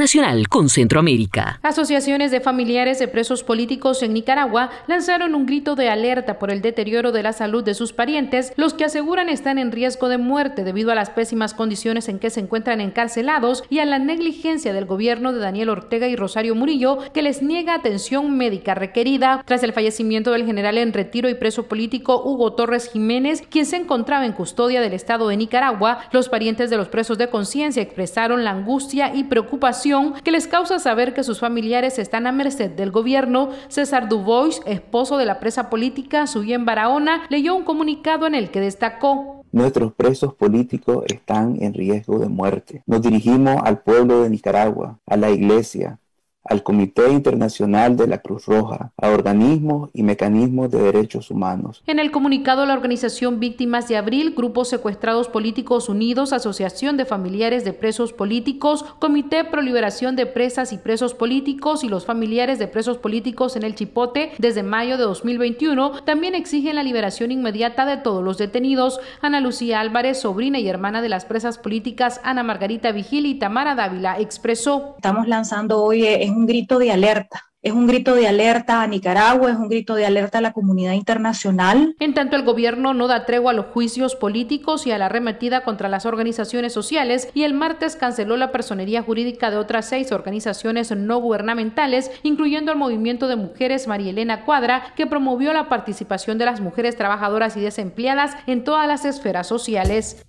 Internacional 0.00 0.48
con 0.48 0.70
Centroamérica. 0.70 1.60
Asociaciones 1.62 2.30
de 2.30 2.40
familiares 2.40 2.98
de 2.98 3.06
presos 3.06 3.44
políticos 3.44 4.02
en 4.02 4.14
Nicaragua 4.14 4.70
lanzaron 4.86 5.34
un 5.34 5.44
grito 5.44 5.74
de 5.74 5.90
alerta 5.90 6.38
por 6.38 6.50
el 6.50 6.62
deterioro 6.62 7.12
de 7.12 7.22
la 7.22 7.34
salud 7.34 7.62
de 7.62 7.74
sus 7.74 7.92
parientes, 7.92 8.54
los 8.56 8.72
que 8.72 8.86
aseguran 8.86 9.28
están 9.28 9.58
en 9.58 9.70
riesgo 9.70 10.08
de 10.08 10.16
muerte 10.16 10.64
debido 10.64 10.90
a 10.90 10.94
las 10.94 11.10
pésimas 11.10 11.52
condiciones 11.52 12.08
en 12.08 12.18
que 12.18 12.30
se 12.30 12.40
encuentran 12.40 12.80
encarcelados 12.80 13.62
y 13.68 13.80
a 13.80 13.84
la 13.84 13.98
negligencia 13.98 14.72
del 14.72 14.86
gobierno 14.86 15.34
de 15.34 15.40
Daniel 15.40 15.68
Ortega 15.68 16.08
y 16.08 16.16
Rosario 16.16 16.54
Murillo, 16.54 16.96
que 17.12 17.20
les 17.20 17.42
niega 17.42 17.74
atención 17.74 18.38
médica 18.38 18.74
requerida. 18.74 19.42
Tras 19.44 19.62
el 19.64 19.74
fallecimiento 19.74 20.32
del 20.32 20.46
general 20.46 20.78
en 20.78 20.94
retiro 20.94 21.28
y 21.28 21.34
preso 21.34 21.64
político 21.64 22.22
Hugo 22.24 22.54
Torres 22.54 22.88
Jiménez, 22.90 23.42
quien 23.50 23.66
se 23.66 23.76
encontraba 23.76 24.24
en 24.24 24.32
custodia 24.32 24.80
del 24.80 24.94
Estado 24.94 25.28
de 25.28 25.36
Nicaragua, 25.36 25.98
los 26.10 26.30
parientes 26.30 26.70
de 26.70 26.78
los 26.78 26.88
presos 26.88 27.18
de 27.18 27.28
conciencia 27.28 27.82
expresaron 27.82 28.44
la 28.44 28.52
angustia 28.52 29.14
y 29.14 29.24
preocupación 29.24 29.89
que 30.22 30.30
les 30.30 30.46
causa 30.46 30.78
saber 30.78 31.14
que 31.14 31.24
sus 31.24 31.40
familiares 31.40 31.98
están 31.98 32.26
a 32.26 32.32
merced 32.32 32.70
del 32.70 32.90
gobierno. 32.90 33.50
César 33.68 34.08
Dubois, 34.08 34.60
esposo 34.66 35.16
de 35.16 35.26
la 35.26 35.40
presa 35.40 35.68
política 35.70 36.26
Suyen 36.26 36.64
Barahona, 36.64 37.22
leyó 37.28 37.54
un 37.54 37.64
comunicado 37.64 38.26
en 38.26 38.34
el 38.34 38.50
que 38.50 38.60
destacó 38.60 39.40
Nuestros 39.52 39.92
presos 39.94 40.34
políticos 40.34 41.04
están 41.08 41.60
en 41.60 41.74
riesgo 41.74 42.20
de 42.20 42.28
muerte. 42.28 42.84
Nos 42.86 43.02
dirigimos 43.02 43.60
al 43.64 43.80
pueblo 43.80 44.22
de 44.22 44.30
Nicaragua, 44.30 45.00
a 45.06 45.16
la 45.16 45.30
iglesia, 45.30 45.98
al 46.44 46.62
Comité 46.62 47.10
Internacional 47.10 47.96
de 47.96 48.06
la 48.06 48.18
Cruz 48.18 48.46
Roja, 48.46 48.92
a 48.96 49.08
organismos 49.08 49.90
y 49.92 50.02
mecanismos 50.02 50.70
de 50.70 50.82
derechos 50.82 51.30
humanos. 51.30 51.82
En 51.86 51.98
el 51.98 52.10
comunicado, 52.10 52.66
la 52.66 52.74
organización 52.74 53.40
Víctimas 53.40 53.88
de 53.88 53.96
Abril, 53.96 54.34
Grupos 54.36 54.68
Secuestrados 54.68 55.28
Políticos 55.28 55.88
Unidos, 55.88 56.32
Asociación 56.32 56.96
de 56.96 57.04
Familiares 57.04 57.64
de 57.64 57.72
Presos 57.72 58.12
Políticos, 58.12 58.84
Comité 58.98 59.44
Pro 59.44 59.62
Liberación 59.62 60.16
de 60.16 60.26
Presas 60.26 60.72
y 60.72 60.78
Presos 60.78 61.14
Políticos 61.14 61.84
y 61.84 61.88
los 61.88 62.06
familiares 62.06 62.58
de 62.58 62.68
presos 62.68 62.98
políticos 62.98 63.56
en 63.56 63.62
el 63.62 63.74
Chipote 63.74 64.32
desde 64.38 64.62
mayo 64.62 64.96
de 64.96 65.04
2021 65.04 66.02
también 66.04 66.34
exigen 66.34 66.76
la 66.76 66.82
liberación 66.82 67.30
inmediata 67.32 67.86
de 67.86 67.96
todos 67.96 68.24
los 68.24 68.38
detenidos. 68.38 69.00
Ana 69.20 69.40
Lucía 69.40 69.80
Álvarez, 69.80 70.20
sobrina 70.20 70.58
y 70.58 70.68
hermana 70.68 71.02
de 71.02 71.08
las 71.08 71.24
presas 71.24 71.58
políticas 71.58 72.20
Ana 72.24 72.42
Margarita 72.42 72.92
Vigil 72.92 73.26
y 73.26 73.34
Tamara 73.34 73.74
Dávila, 73.74 74.18
expresó. 74.18 74.94
Estamos 74.96 75.28
lanzando 75.28 75.82
hoy 75.82 76.04
es 76.30 76.36
un 76.36 76.46
grito 76.46 76.78
de 76.78 76.92
alerta. 76.92 77.46
Es 77.62 77.74
un 77.74 77.86
grito 77.86 78.14
de 78.14 78.26
alerta 78.26 78.80
a 78.80 78.86
Nicaragua, 78.86 79.50
es 79.50 79.56
un 79.56 79.68
grito 79.68 79.94
de 79.94 80.06
alerta 80.06 80.38
a 80.38 80.40
la 80.40 80.54
comunidad 80.54 80.94
internacional. 80.94 81.94
En 81.98 82.14
tanto, 82.14 82.36
el 82.36 82.42
gobierno 82.42 82.94
no 82.94 83.06
da 83.06 83.26
tregua 83.26 83.50
a 83.50 83.54
los 83.54 83.66
juicios 83.66 84.16
políticos 84.16 84.86
y 84.86 84.92
a 84.92 84.96
la 84.98 85.06
arremetida 85.06 85.62
contra 85.62 85.90
las 85.90 86.06
organizaciones 86.06 86.72
sociales 86.72 87.28
y 87.34 87.42
el 87.42 87.52
martes 87.52 87.96
canceló 87.96 88.38
la 88.38 88.50
personería 88.50 89.02
jurídica 89.02 89.50
de 89.50 89.58
otras 89.58 89.90
seis 89.90 90.10
organizaciones 90.10 90.90
no 90.90 91.18
gubernamentales, 91.18 92.10
incluyendo 92.22 92.72
el 92.72 92.78
movimiento 92.78 93.28
de 93.28 93.36
mujeres 93.36 93.86
María 93.86 94.10
Elena 94.10 94.46
Cuadra, 94.46 94.94
que 94.96 95.06
promovió 95.06 95.52
la 95.52 95.68
participación 95.68 96.38
de 96.38 96.46
las 96.46 96.62
mujeres 96.62 96.96
trabajadoras 96.96 97.58
y 97.58 97.60
desempleadas 97.60 98.36
en 98.46 98.64
todas 98.64 98.88
las 98.88 99.04
esferas 99.04 99.46
sociales. 99.46 100.24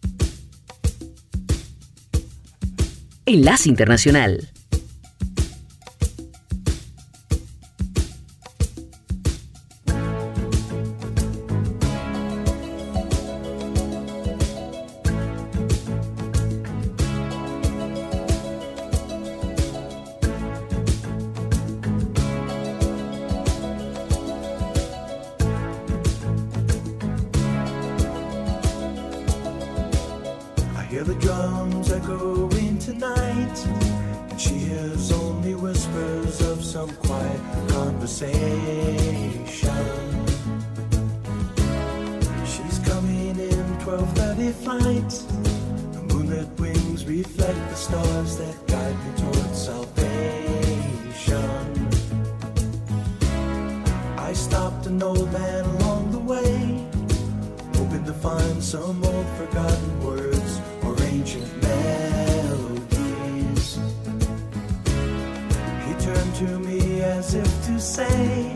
Enlace 3.26 3.70
Internacional. 3.70 4.50
find 58.22 58.64
some 58.64 59.04
old 59.04 59.26
forgotten 59.36 60.06
words 60.06 60.62
or 60.84 60.96
ancient 61.06 61.64
melodies. 61.64 62.90
He 65.88 65.94
turned 66.06 66.36
to 66.36 66.60
me 66.60 67.02
as 67.02 67.34
if 67.34 67.66
to 67.66 67.80
say, 67.80 68.56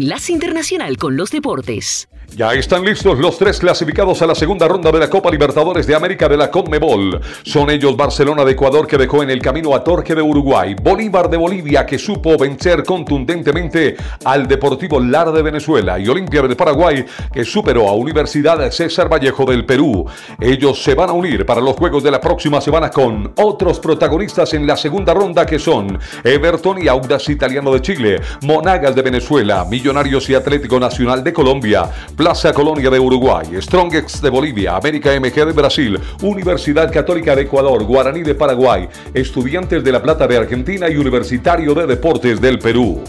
Enlace 0.00 0.32
Internacional 0.32 0.96
con 0.96 1.14
los 1.18 1.30
Deportes. 1.30 2.08
Ya 2.36 2.54
están 2.54 2.84
listos 2.84 3.18
los 3.18 3.36
tres 3.38 3.58
clasificados 3.58 4.22
a 4.22 4.26
la 4.26 4.36
segunda 4.36 4.68
ronda 4.68 4.92
de 4.92 5.00
la 5.00 5.10
Copa 5.10 5.30
Libertadores 5.30 5.86
de 5.86 5.96
América 5.96 6.28
de 6.28 6.36
la 6.36 6.50
Conmebol. 6.50 7.20
Son 7.42 7.68
ellos 7.68 7.96
Barcelona 7.96 8.44
de 8.44 8.52
Ecuador 8.52 8.86
que 8.86 8.96
dejó 8.96 9.22
en 9.22 9.30
el 9.30 9.42
camino 9.42 9.74
a 9.74 9.82
Torque 9.82 10.14
de 10.14 10.22
Uruguay, 10.22 10.76
Bolívar 10.80 11.28
de 11.28 11.36
Bolivia 11.36 11.84
que 11.84 11.98
supo 11.98 12.38
vencer 12.38 12.84
contundentemente 12.84 13.96
al 14.24 14.46
Deportivo 14.46 15.00
Lar 15.00 15.32
de 15.32 15.42
Venezuela 15.42 15.98
y 15.98 16.08
Olimpia 16.08 16.42
de 16.42 16.54
Paraguay 16.54 17.04
que 17.32 17.44
superó 17.44 17.88
a 17.88 17.94
Universidad 17.94 18.70
César 18.70 19.12
Vallejo 19.12 19.44
del 19.44 19.66
Perú. 19.66 20.06
Ellos 20.38 20.82
se 20.82 20.94
van 20.94 21.10
a 21.10 21.14
unir 21.14 21.44
para 21.44 21.60
los 21.60 21.74
juegos 21.74 22.04
de 22.04 22.12
la 22.12 22.20
próxima 22.20 22.60
semana 22.60 22.90
con 22.90 23.32
otros 23.36 23.80
protagonistas 23.80 24.54
en 24.54 24.66
la 24.66 24.76
segunda 24.76 25.12
ronda 25.12 25.44
que 25.44 25.58
son 25.58 25.98
Everton 26.22 26.80
y 26.80 26.88
Audas 26.88 27.28
Italiano 27.28 27.72
de 27.72 27.82
Chile, 27.82 28.20
Monagas 28.42 28.94
de 28.94 29.02
Venezuela, 29.02 29.66
Millonarios 29.68 30.30
y 30.30 30.34
Atlético 30.34 30.78
Nacional 30.78 31.24
de 31.24 31.32
Colombia, 31.32 31.90
Plaza 32.20 32.52
Colonia 32.52 32.90
de 32.90 33.00
Uruguay, 33.00 33.46
Strongest 33.62 34.22
de 34.22 34.28
Bolivia, 34.28 34.76
América 34.76 35.18
MG 35.18 35.46
de 35.46 35.52
Brasil, 35.52 35.98
Universidad 36.20 36.92
Católica 36.92 37.34
de 37.34 37.44
Ecuador, 37.44 37.82
Guaraní 37.84 38.22
de 38.22 38.34
Paraguay, 38.34 38.86
Estudiantes 39.14 39.82
de 39.82 39.90
La 39.90 40.02
Plata 40.02 40.26
de 40.26 40.36
Argentina 40.36 40.90
y 40.90 40.98
Universitario 40.98 41.72
de 41.72 41.86
Deportes 41.86 42.38
del 42.38 42.58
Perú. 42.58 43.02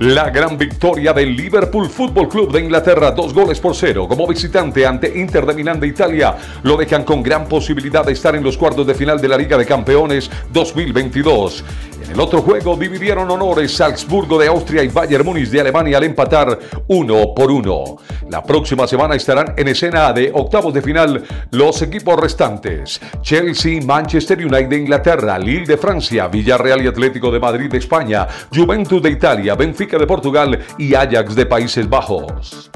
La 0.00 0.30
gran 0.30 0.58
victoria 0.58 1.12
del 1.12 1.36
Liverpool 1.36 1.88
Football 1.88 2.28
Club 2.28 2.50
de 2.50 2.60
Inglaterra, 2.60 3.12
dos 3.12 3.32
goles 3.32 3.60
por 3.60 3.76
cero 3.76 4.08
como 4.08 4.26
visitante 4.26 4.84
ante 4.84 5.16
Inter 5.18 5.46
de 5.46 5.54
Milán 5.54 5.78
de 5.78 5.86
Italia, 5.86 6.34
lo 6.62 6.76
dejan 6.76 7.04
con 7.04 7.22
gran 7.22 7.46
posibilidad 7.46 8.04
de 8.04 8.12
estar 8.12 8.34
en 8.34 8.42
los 8.42 8.56
cuartos 8.56 8.86
de 8.86 8.94
final 8.94 9.20
de 9.20 9.28
la 9.28 9.36
Liga 9.36 9.56
de 9.56 9.66
Campeones 9.66 10.30
2022. 10.52 11.62
El 12.14 12.20
otro 12.20 12.42
juego 12.42 12.76
dividieron 12.76 13.28
honores 13.28 13.76
Salzburgo 13.76 14.38
de 14.38 14.46
Austria 14.46 14.84
y 14.84 14.88
Bayern 14.88 15.24
Múnich 15.24 15.48
de 15.48 15.62
Alemania 15.62 15.96
al 15.96 16.04
empatar 16.04 16.56
uno 16.86 17.34
por 17.34 17.50
uno. 17.50 17.96
La 18.30 18.40
próxima 18.40 18.86
semana 18.86 19.16
estarán 19.16 19.54
en 19.56 19.66
escena 19.66 20.12
de 20.12 20.30
octavos 20.32 20.72
de 20.72 20.80
final 20.80 21.24
los 21.50 21.82
equipos 21.82 22.14
restantes: 22.20 23.00
Chelsea, 23.20 23.82
Manchester 23.84 24.38
United 24.38 24.68
de 24.68 24.76
Inglaterra, 24.76 25.40
Lille 25.40 25.66
de 25.66 25.76
Francia, 25.76 26.28
Villarreal 26.28 26.84
y 26.84 26.86
Atlético 26.86 27.32
de 27.32 27.40
Madrid 27.40 27.68
de 27.68 27.78
España, 27.78 28.28
Juventus 28.54 29.02
de 29.02 29.10
Italia, 29.10 29.56
Benfica 29.56 29.98
de 29.98 30.06
Portugal 30.06 30.56
y 30.78 30.94
Ajax 30.94 31.34
de 31.34 31.46
Países 31.46 31.90
Bajos. 31.90 32.70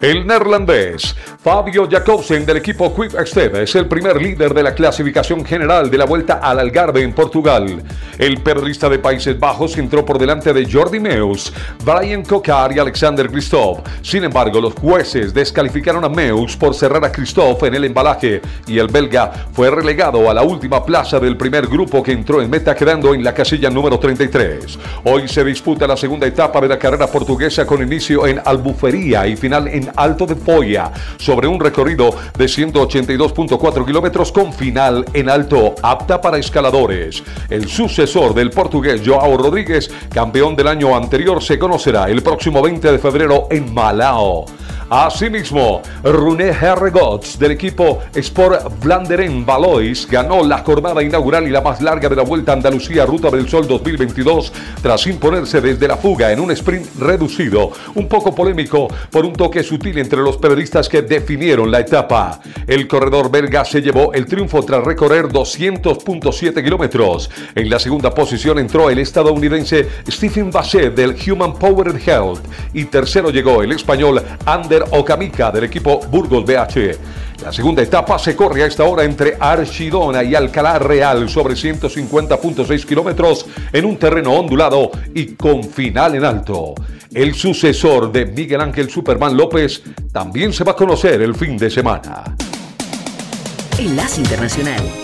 El 0.00 0.26
neerlandés 0.26 1.14
Fabio 1.42 1.88
Jacobsen 1.88 2.44
del 2.44 2.56
equipo 2.56 2.94
Quick 2.94 3.26
Step 3.26 3.54
es 3.56 3.74
el 3.74 3.86
primer 3.86 4.20
líder 4.20 4.52
de 4.54 4.62
la 4.62 4.74
clasificación 4.74 5.44
general 5.44 5.90
de 5.90 5.98
la 5.98 6.06
Vuelta 6.06 6.40
al 6.42 6.58
Algarve 6.58 7.02
en 7.02 7.12
Portugal. 7.12 7.82
El 8.18 8.40
periodista 8.40 8.88
de 8.88 8.98
Países 8.98 9.38
Bajos 9.38 9.76
entró 9.76 10.04
por 10.04 10.18
delante 10.18 10.52
de 10.52 10.70
Jordi 10.70 10.98
Meus, 10.98 11.52
Brian 11.84 12.24
Cocar 12.24 12.74
y 12.74 12.78
Alexander 12.78 13.28
Christoph. 13.30 13.80
Sin 14.02 14.24
embargo, 14.24 14.60
los 14.60 14.74
jueces 14.74 15.34
descalificaron 15.34 16.04
a 16.04 16.08
Meus 16.08 16.56
por 16.56 16.74
cerrar 16.74 17.04
a 17.04 17.12
Christoph 17.12 17.62
en 17.64 17.74
el 17.74 17.84
embalaje 17.84 18.40
y 18.66 18.78
el 18.78 18.88
belga 18.88 19.30
fue 19.52 19.70
relegado 19.70 20.30
a 20.30 20.34
la 20.34 20.42
última 20.42 20.84
plaza 20.84 21.20
del 21.20 21.36
primer 21.36 21.66
grupo 21.66 22.02
que 22.02 22.12
entró 22.12 22.40
en 22.40 22.50
meta 22.50 22.74
quedando 22.74 23.14
en 23.14 23.22
la 23.22 23.34
casilla 23.34 23.70
número 23.70 23.98
33. 23.98 24.78
Hoy 25.04 25.28
se 25.28 25.44
disputa 25.44 25.86
la 25.86 25.96
segunda 25.96 26.26
etapa 26.26 26.60
de 26.60 26.68
la 26.68 26.78
carrera 26.78 27.06
portuguesa 27.06 27.66
con 27.66 27.82
inicio 27.82 28.26
en 28.26 28.40
Albufería 28.44 29.26
y 29.26 29.36
final 29.36 29.68
en 29.68 29.83
Alto 29.96 30.26
de 30.26 30.34
Foya, 30.34 30.92
sobre 31.18 31.48
un 31.48 31.60
recorrido 31.60 32.14
de 32.36 32.46
182.4 32.46 33.86
kilómetros 33.86 34.32
con 34.32 34.52
final 34.52 35.04
en 35.12 35.28
alto, 35.28 35.74
apta 35.82 36.20
para 36.20 36.38
escaladores. 36.38 37.22
El 37.50 37.68
sucesor 37.68 38.34
del 38.34 38.50
portugués 38.50 39.02
Joao 39.04 39.36
Rodríguez, 39.36 39.90
campeón 40.10 40.56
del 40.56 40.68
año 40.68 40.96
anterior, 40.96 41.42
se 41.42 41.58
conocerá 41.58 42.08
el 42.08 42.22
próximo 42.22 42.62
20 42.62 42.92
de 42.92 42.98
febrero 42.98 43.48
en 43.50 43.72
Malao. 43.72 44.44
Asimismo, 44.90 45.80
Rune 46.02 46.48
Herregots 46.50 47.38
del 47.38 47.52
equipo 47.52 48.00
Sport 48.14 48.80
Vlanderen 48.82 49.46
Valois 49.46 50.06
ganó 50.06 50.44
la 50.44 50.58
jornada 50.58 51.02
inaugural 51.02 51.48
y 51.48 51.50
la 51.50 51.62
más 51.62 51.80
larga 51.80 52.08
de 52.08 52.16
la 52.16 52.22
Vuelta 52.22 52.52
a 52.52 52.56
Andalucía 52.56 53.06
Ruta 53.06 53.30
del 53.30 53.48
Sol 53.48 53.66
2022 53.66 54.52
tras 54.82 55.06
imponerse 55.06 55.62
desde 55.62 55.88
la 55.88 55.96
fuga 55.96 56.32
en 56.32 56.40
un 56.40 56.50
sprint 56.50 56.98
reducido, 56.98 57.72
un 57.94 58.08
poco 58.08 58.34
polémico 58.34 58.88
por 59.10 59.24
un 59.24 59.32
toque 59.32 59.62
sutil 59.62 59.98
entre 59.98 60.20
los 60.20 60.36
periodistas 60.36 60.88
que 60.88 61.00
definieron 61.00 61.70
la 61.70 61.80
etapa. 61.80 62.40
El 62.66 62.86
corredor 62.86 63.30
belga 63.30 63.64
se 63.64 63.80
llevó 63.80 64.12
el 64.12 64.26
triunfo 64.26 64.62
tras 64.64 64.84
recorrer 64.84 65.28
200.7 65.28 66.62
kilómetros. 66.62 67.30
En 67.54 67.70
la 67.70 67.78
segunda 67.78 68.10
posición 68.10 68.58
entró 68.58 68.90
el 68.90 68.98
estadounidense 68.98 69.88
Stephen 70.08 70.50
Basset 70.50 70.94
del 70.94 71.16
Human 71.26 71.54
Powered 71.54 71.96
Health 72.06 72.44
y 72.74 72.84
tercero 72.84 73.30
llegó 73.30 73.62
el 73.62 73.72
español 73.72 74.22
Ander 74.44 74.73
Okamika 74.82 75.50
del 75.50 75.64
equipo 75.64 76.00
Burgos 76.10 76.44
BH. 76.44 77.42
La 77.42 77.52
segunda 77.52 77.82
etapa 77.82 78.18
se 78.18 78.34
corre 78.34 78.62
a 78.62 78.66
esta 78.66 78.84
hora 78.84 79.04
entre 79.04 79.36
Archidona 79.38 80.22
y 80.22 80.34
Alcalá 80.34 80.78
Real 80.78 81.28
sobre 81.28 81.54
150.6 81.54 82.84
kilómetros 82.84 83.46
en 83.72 83.84
un 83.84 83.96
terreno 83.96 84.32
ondulado 84.32 84.90
y 85.14 85.34
con 85.34 85.62
final 85.62 86.14
en 86.14 86.24
alto. 86.24 86.74
El 87.12 87.34
sucesor 87.34 88.10
de 88.10 88.26
Miguel 88.26 88.60
Ángel 88.60 88.90
Superman 88.90 89.36
López 89.36 89.82
también 90.12 90.52
se 90.52 90.64
va 90.64 90.72
a 90.72 90.76
conocer 90.76 91.22
el 91.22 91.34
fin 91.34 91.56
de 91.56 91.70
semana. 91.70 92.36
Enlace 93.78 94.20
Internacional. 94.20 95.03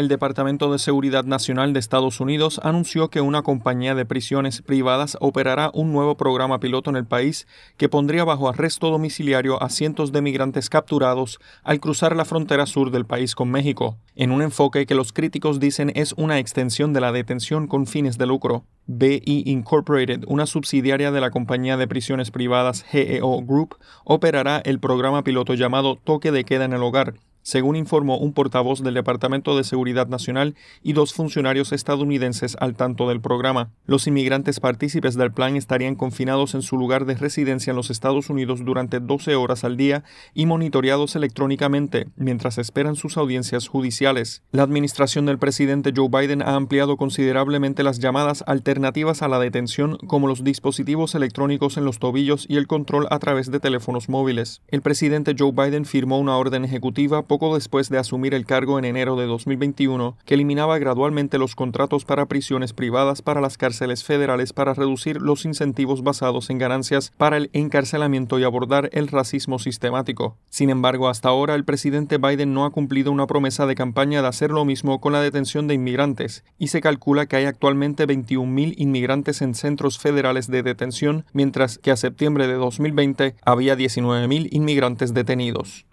El 0.00 0.08
Departamento 0.08 0.72
de 0.72 0.78
Seguridad 0.78 1.24
Nacional 1.24 1.74
de 1.74 1.78
Estados 1.78 2.20
Unidos 2.20 2.58
anunció 2.64 3.10
que 3.10 3.20
una 3.20 3.42
compañía 3.42 3.94
de 3.94 4.06
prisiones 4.06 4.62
privadas 4.62 5.18
operará 5.20 5.70
un 5.74 5.92
nuevo 5.92 6.16
programa 6.16 6.58
piloto 6.58 6.88
en 6.88 6.96
el 6.96 7.04
país 7.04 7.46
que 7.76 7.90
pondría 7.90 8.24
bajo 8.24 8.48
arresto 8.48 8.88
domiciliario 8.88 9.62
a 9.62 9.68
cientos 9.68 10.10
de 10.10 10.22
migrantes 10.22 10.70
capturados 10.70 11.38
al 11.64 11.80
cruzar 11.80 12.16
la 12.16 12.24
frontera 12.24 12.64
sur 12.64 12.90
del 12.90 13.04
país 13.04 13.34
con 13.34 13.50
México, 13.50 13.98
en 14.16 14.30
un 14.32 14.40
enfoque 14.40 14.86
que 14.86 14.94
los 14.94 15.12
críticos 15.12 15.60
dicen 15.60 15.92
es 15.94 16.14
una 16.16 16.38
extensión 16.38 16.94
de 16.94 17.02
la 17.02 17.12
detención 17.12 17.66
con 17.66 17.86
fines 17.86 18.16
de 18.16 18.24
lucro. 18.24 18.64
BE 18.86 19.20
Incorporated, 19.26 20.24
una 20.28 20.46
subsidiaria 20.46 21.12
de 21.12 21.20
la 21.20 21.30
compañía 21.30 21.76
de 21.76 21.86
prisiones 21.86 22.30
privadas 22.30 22.84
GEO 22.84 23.42
Group, 23.42 23.76
operará 24.04 24.62
el 24.64 24.80
programa 24.80 25.24
piloto 25.24 25.52
llamado 25.52 25.96
Toque 25.96 26.32
de 26.32 26.44
Queda 26.44 26.64
en 26.64 26.72
el 26.72 26.82
Hogar, 26.82 27.12
según 27.42 27.76
informó 27.76 28.18
un 28.18 28.32
portavoz 28.32 28.82
del 28.82 28.94
Departamento 28.94 29.56
de 29.56 29.64
Seguridad 29.64 30.08
Nacional 30.08 30.54
y 30.82 30.92
dos 30.92 31.14
funcionarios 31.14 31.72
estadounidenses 31.72 32.56
al 32.60 32.74
tanto 32.74 33.08
del 33.08 33.20
programa. 33.20 33.70
Los 33.86 34.06
inmigrantes 34.06 34.60
partícipes 34.60 35.14
del 35.14 35.32
plan 35.32 35.56
estarían 35.56 35.94
confinados 35.94 36.54
en 36.54 36.62
su 36.62 36.76
lugar 36.76 37.04
de 37.04 37.14
residencia 37.14 37.70
en 37.70 37.76
los 37.76 37.90
Estados 37.90 38.30
Unidos 38.30 38.64
durante 38.64 39.00
12 39.00 39.34
horas 39.36 39.64
al 39.64 39.76
día 39.76 40.04
y 40.34 40.46
monitoreados 40.46 41.16
electrónicamente 41.16 42.08
mientras 42.16 42.58
esperan 42.58 42.96
sus 42.96 43.16
audiencias 43.16 43.68
judiciales. 43.68 44.42
La 44.52 44.62
administración 44.62 45.26
del 45.26 45.38
presidente 45.38 45.92
Joe 45.94 46.08
Biden 46.08 46.42
ha 46.42 46.54
ampliado 46.54 46.96
considerablemente 46.96 47.82
las 47.82 47.98
llamadas 47.98 48.44
alternativas 48.46 49.22
a 49.22 49.28
la 49.28 49.38
detención 49.38 49.96
como 50.06 50.26
los 50.26 50.44
dispositivos 50.44 51.14
electrónicos 51.14 51.76
en 51.76 51.84
los 51.84 51.98
tobillos 51.98 52.46
y 52.48 52.56
el 52.56 52.66
control 52.66 53.06
a 53.10 53.18
través 53.18 53.50
de 53.50 53.60
teléfonos 53.60 54.08
móviles. 54.08 54.62
El 54.68 54.82
presidente 54.82 55.34
Joe 55.38 55.52
Biden 55.52 55.84
firmó 55.84 56.18
una 56.18 56.36
orden 56.36 56.64
ejecutiva 56.64 57.22
poco 57.30 57.54
después 57.54 57.88
de 57.90 57.98
asumir 57.98 58.34
el 58.34 58.44
cargo 58.44 58.76
en 58.76 58.84
enero 58.84 59.14
de 59.14 59.26
2021, 59.26 60.16
que 60.24 60.34
eliminaba 60.34 60.80
gradualmente 60.80 61.38
los 61.38 61.54
contratos 61.54 62.04
para 62.04 62.26
prisiones 62.26 62.72
privadas 62.72 63.22
para 63.22 63.40
las 63.40 63.56
cárceles 63.56 64.02
federales 64.02 64.52
para 64.52 64.74
reducir 64.74 65.22
los 65.22 65.44
incentivos 65.44 66.02
basados 66.02 66.50
en 66.50 66.58
ganancias 66.58 67.12
para 67.16 67.36
el 67.36 67.48
encarcelamiento 67.52 68.40
y 68.40 68.42
abordar 68.42 68.90
el 68.92 69.06
racismo 69.06 69.60
sistemático. 69.60 70.38
Sin 70.48 70.70
embargo, 70.70 71.08
hasta 71.08 71.28
ahora 71.28 71.54
el 71.54 71.64
presidente 71.64 72.18
Biden 72.18 72.52
no 72.52 72.64
ha 72.64 72.70
cumplido 72.70 73.12
una 73.12 73.28
promesa 73.28 73.64
de 73.64 73.76
campaña 73.76 74.22
de 74.22 74.28
hacer 74.28 74.50
lo 74.50 74.64
mismo 74.64 75.00
con 75.00 75.12
la 75.12 75.22
detención 75.22 75.68
de 75.68 75.74
inmigrantes, 75.74 76.42
y 76.58 76.66
se 76.66 76.80
calcula 76.80 77.26
que 77.26 77.36
hay 77.36 77.44
actualmente 77.44 78.08
21.000 78.08 78.74
inmigrantes 78.76 79.40
en 79.40 79.54
centros 79.54 80.00
federales 80.00 80.48
de 80.48 80.64
detención, 80.64 81.26
mientras 81.32 81.78
que 81.78 81.92
a 81.92 81.96
septiembre 81.96 82.48
de 82.48 82.54
2020 82.54 83.36
había 83.44 83.76
19.000 83.76 84.48
inmigrantes 84.50 85.14
detenidos. 85.14 85.86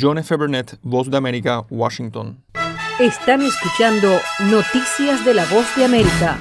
John 0.00 0.18
F. 0.18 0.36
Burnett, 0.36 0.78
Voz 0.82 1.10
de 1.10 1.16
América, 1.16 1.64
Washington. 1.70 2.38
Están 3.00 3.42
escuchando 3.42 4.08
Noticias 4.50 5.24
de 5.24 5.34
la 5.34 5.44
Voz 5.46 5.66
de 5.76 5.84
América. 5.84 6.38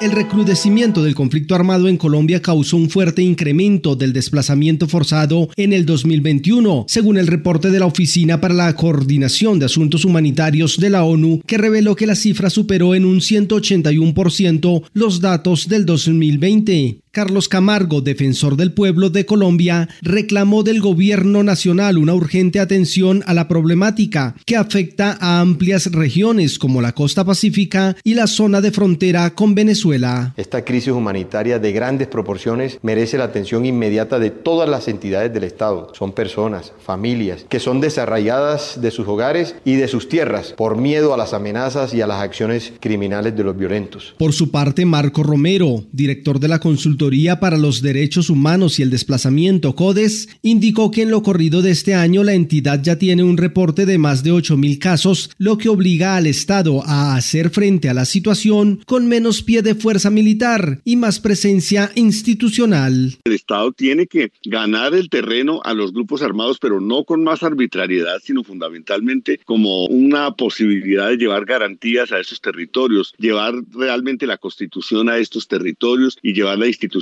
El 0.00 0.10
recrudecimiento 0.12 1.02
del 1.02 1.14
conflicto 1.14 1.54
armado 1.54 1.88
en 1.88 1.96
Colombia 1.96 2.42
causó 2.42 2.76
un 2.76 2.90
fuerte 2.90 3.22
incremento 3.22 3.96
del 3.96 4.12
desplazamiento 4.12 4.86
forzado 4.86 5.48
en 5.56 5.72
el 5.72 5.86
2021, 5.86 6.84
según 6.88 7.16
el 7.16 7.26
reporte 7.26 7.70
de 7.70 7.78
la 7.78 7.86
Oficina 7.86 8.40
para 8.40 8.52
la 8.52 8.74
Coordinación 8.74 9.58
de 9.58 9.66
Asuntos 9.66 10.04
Humanitarios 10.04 10.76
de 10.78 10.90
la 10.90 11.04
ONU, 11.04 11.40
que 11.46 11.58
reveló 11.58 11.94
que 11.96 12.06
la 12.06 12.16
cifra 12.16 12.50
superó 12.50 12.94
en 12.94 13.06
un 13.06 13.20
181% 13.20 14.82
los 14.92 15.20
datos 15.20 15.68
del 15.68 15.86
2020. 15.86 17.03
Carlos 17.14 17.48
Camargo, 17.48 18.00
defensor 18.00 18.56
del 18.56 18.72
pueblo 18.72 19.08
de 19.08 19.24
Colombia, 19.24 19.88
reclamó 20.02 20.64
del 20.64 20.80
gobierno 20.80 21.44
nacional 21.44 21.96
una 21.96 22.12
urgente 22.12 22.58
atención 22.58 23.22
a 23.26 23.34
la 23.34 23.46
problemática 23.46 24.34
que 24.44 24.56
afecta 24.56 25.16
a 25.20 25.38
amplias 25.38 25.92
regiones 25.92 26.58
como 26.58 26.82
la 26.82 26.90
costa 26.90 27.24
pacífica 27.24 27.94
y 28.02 28.14
la 28.14 28.26
zona 28.26 28.60
de 28.60 28.72
frontera 28.72 29.30
con 29.30 29.54
Venezuela. 29.54 30.34
Esta 30.36 30.64
crisis 30.64 30.92
humanitaria 30.92 31.60
de 31.60 31.70
grandes 31.70 32.08
proporciones 32.08 32.80
merece 32.82 33.16
la 33.16 33.24
atención 33.24 33.64
inmediata 33.64 34.18
de 34.18 34.30
todas 34.30 34.68
las 34.68 34.88
entidades 34.88 35.32
del 35.32 35.44
Estado. 35.44 35.92
Son 35.94 36.14
personas, 36.14 36.72
familias, 36.84 37.46
que 37.48 37.60
son 37.60 37.80
desarraigadas 37.80 38.80
de 38.82 38.90
sus 38.90 39.06
hogares 39.06 39.54
y 39.64 39.76
de 39.76 39.86
sus 39.86 40.08
tierras 40.08 40.52
por 40.56 40.76
miedo 40.76 41.14
a 41.14 41.16
las 41.16 41.32
amenazas 41.32 41.94
y 41.94 42.00
a 42.00 42.08
las 42.08 42.20
acciones 42.20 42.72
criminales 42.80 43.36
de 43.36 43.44
los 43.44 43.56
violentos. 43.56 44.16
Por 44.18 44.32
su 44.32 44.50
parte, 44.50 44.84
Marco 44.84 45.22
Romero, 45.22 45.84
director 45.92 46.40
de 46.40 46.48
la 46.48 46.58
consultoría 46.58 47.03
para 47.40 47.58
los 47.58 47.82
Derechos 47.82 48.30
Humanos 48.30 48.78
y 48.78 48.82
el 48.82 48.88
Desplazamiento, 48.88 49.74
CODES, 49.74 50.28
indicó 50.42 50.90
que 50.90 51.02
en 51.02 51.10
lo 51.10 51.22
corrido 51.22 51.60
de 51.60 51.70
este 51.70 51.94
año 51.94 52.24
la 52.24 52.32
entidad 52.32 52.82
ya 52.82 52.98
tiene 52.98 53.22
un 53.22 53.36
reporte 53.36 53.84
de 53.84 53.98
más 53.98 54.24
de 54.24 54.32
8.000 54.32 54.78
casos, 54.78 55.30
lo 55.36 55.58
que 55.58 55.68
obliga 55.68 56.16
al 56.16 56.26
Estado 56.26 56.82
a 56.86 57.14
hacer 57.14 57.50
frente 57.50 57.90
a 57.90 57.94
la 57.94 58.06
situación 58.06 58.80
con 58.86 59.06
menos 59.06 59.42
pie 59.42 59.60
de 59.60 59.74
fuerza 59.74 60.08
militar 60.08 60.80
y 60.82 60.96
más 60.96 61.20
presencia 61.20 61.92
institucional. 61.94 63.18
El 63.24 63.32
Estado 63.34 63.72
tiene 63.72 64.06
que 64.06 64.32
ganar 64.46 64.94
el 64.94 65.10
terreno 65.10 65.60
a 65.62 65.74
los 65.74 65.92
grupos 65.92 66.22
armados, 66.22 66.58
pero 66.58 66.80
no 66.80 67.04
con 67.04 67.22
más 67.22 67.42
arbitrariedad, 67.42 68.18
sino 68.24 68.42
fundamentalmente 68.44 69.40
como 69.44 69.84
una 69.86 70.30
posibilidad 70.32 71.10
de 71.10 71.18
llevar 71.18 71.44
garantías 71.44 72.12
a 72.12 72.18
esos 72.18 72.40
territorios, 72.40 73.14
llevar 73.18 73.52
realmente 73.72 74.26
la 74.26 74.38
constitución 74.38 75.10
a 75.10 75.18
estos 75.18 75.48
territorios 75.48 76.16
y 76.22 76.32
llevar 76.32 76.58
la 76.58 76.66
institución 76.66 76.93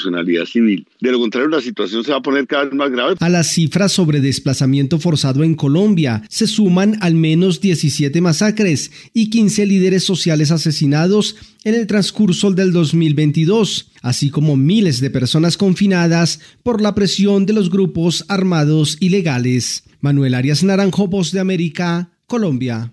civil. 0.47 0.87
De 1.01 1.11
lo 1.11 1.19
contrario, 1.19 1.49
la 1.49 1.61
situación 1.61 2.05
se 2.05 2.11
va 2.11 2.19
a 2.19 2.23
poner 2.23 2.47
cada 2.47 2.65
vez 2.65 2.75
más 2.75 2.91
grave. 2.91 3.17
A 3.21 3.29
las 3.29 3.49
cifras 3.49 3.93
sobre 3.93 4.21
desplazamiento 4.21 4.99
forzado 4.99 5.45
en 5.45 5.55
Colombia 5.55 6.23
se 6.29 6.47
suman 6.47 6.97
al 7.01 7.15
menos 7.15 7.61
17 7.61 8.21
masacres 8.21 8.91
y 9.13 9.31
15 9.31 9.67
líderes 9.67 10.05
sociales 10.05 10.51
asesinados 10.51 11.37
en 11.65 11.75
el 11.75 11.87
transcurso 11.87 12.51
del 12.51 12.73
2022, 12.73 13.91
así 14.03 14.31
como 14.31 14.57
miles 14.57 15.01
de 15.01 15.11
personas 15.11 15.57
confinadas 15.57 16.41
por 16.63 16.81
la 16.81 16.95
presión 16.95 17.47
de 17.47 17.53
los 17.53 17.71
grupos 17.71 18.25
armados 18.29 18.97
ilegales. 19.01 19.85
Manuel 20.01 20.35
Arias 20.35 20.65
Naranjo, 20.65 21.07
Voz 21.07 21.31
de 21.31 21.41
América, 21.41 22.11
Colombia. 22.27 22.93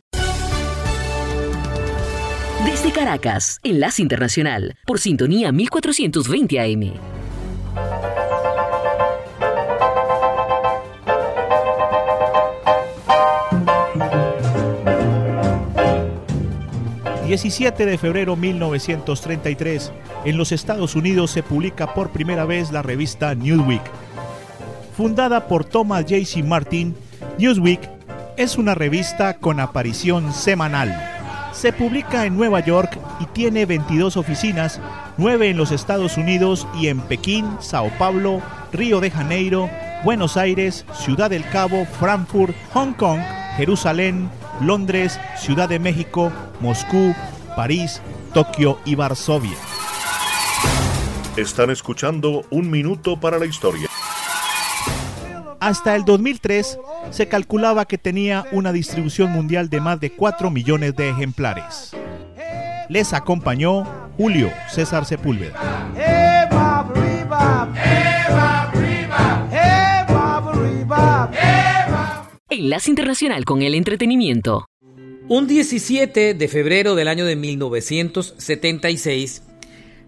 Desde 2.66 2.92
Caracas, 2.92 3.60
Enlace 3.64 4.02
Internacional, 4.02 4.76
por 4.86 5.00
sintonía 5.00 5.52
1420 5.52 6.60
AM. 6.60 6.94
...17 17.26 17.86
de 17.86 17.98
febrero 17.98 18.36
1933... 18.36 19.92
...en 20.26 20.38
los 20.38 20.52
Estados 20.52 20.96
Unidos 20.96 21.32
se 21.32 21.44
publica 21.44 21.94
por 21.94 22.10
primera 22.10 22.44
vez 22.44 22.72
la 22.72 22.82
revista 22.82 23.36
Newsweek. 23.36 23.84
Fundada 24.98 25.48
por 25.48 25.64
Thomas 25.64 26.04
J.C. 26.04 26.44
Martin... 26.44 26.96
Newsweek 27.38 27.88
es 28.36 28.58
una 28.58 28.76
revista 28.76 29.38
con 29.38 29.60
aparición 29.60 30.34
semanal 30.34 31.09
se 31.60 31.74
publica 31.74 32.26
en 32.26 32.38
Nueva 32.38 32.62
York 32.62 32.98
y 33.20 33.26
tiene 33.26 33.66
22 33.66 34.16
oficinas, 34.16 34.80
9 35.18 35.50
en 35.50 35.58
los 35.58 35.74
Estados 35.74 36.16
Unidos 36.16 36.66
y 36.80 36.88
en 36.88 37.02
Pekín, 37.02 37.58
Sao 37.60 37.92
Paulo, 37.98 38.42
Río 38.72 39.02
de 39.02 39.12
Janeiro, 39.12 39.70
Buenos 40.06 40.38
Aires, 40.38 40.86
Ciudad 40.94 41.30
del 41.30 41.44
Cabo, 41.50 41.86
Frankfurt, 42.00 42.56
Hong 42.74 42.94
Kong, 42.94 43.20
Jerusalén, 43.58 44.30
Londres, 44.62 45.20
Ciudad 45.38 45.68
de 45.68 45.80
México, 45.80 46.32
Moscú, 46.62 47.14
París, 47.58 48.02
Tokio 48.34 48.80
y 48.86 48.96
Varsovia. 48.96 49.58
Están 51.36 51.72
escuchando 51.72 52.46
Un 52.52 52.72
Minuto 52.72 53.20
para 53.20 53.38
la 53.38 53.46
Historia. 53.46 53.89
Hasta 55.60 55.96
el 55.96 56.06
2003 56.06 56.80
se 57.12 57.28
calculaba 57.28 57.86
que 57.86 57.98
tenía 57.98 58.46
una 58.52 58.72
distribución 58.72 59.32
mundial 59.32 59.70
de 59.70 59.82
más 59.82 60.00
de 60.00 60.12
4 60.12 60.50
millones 60.50 60.96
de 60.96 61.10
ejemplares. 61.10 61.92
Les 62.88 63.14
acompañó 63.14 63.86
Julio 64.18 64.52
César 64.70 65.06
Sepúlveda. 65.06 65.60
Enlace 72.50 72.90
Internacional 72.90 73.46
con 73.46 73.62
el 73.62 73.76
Entretenimiento. 73.76 74.66
Un 75.28 75.46
17 75.46 76.34
de 76.34 76.48
febrero 76.48 76.96
del 76.96 77.08
año 77.08 77.26
de 77.26 77.36
1976, 77.36 79.44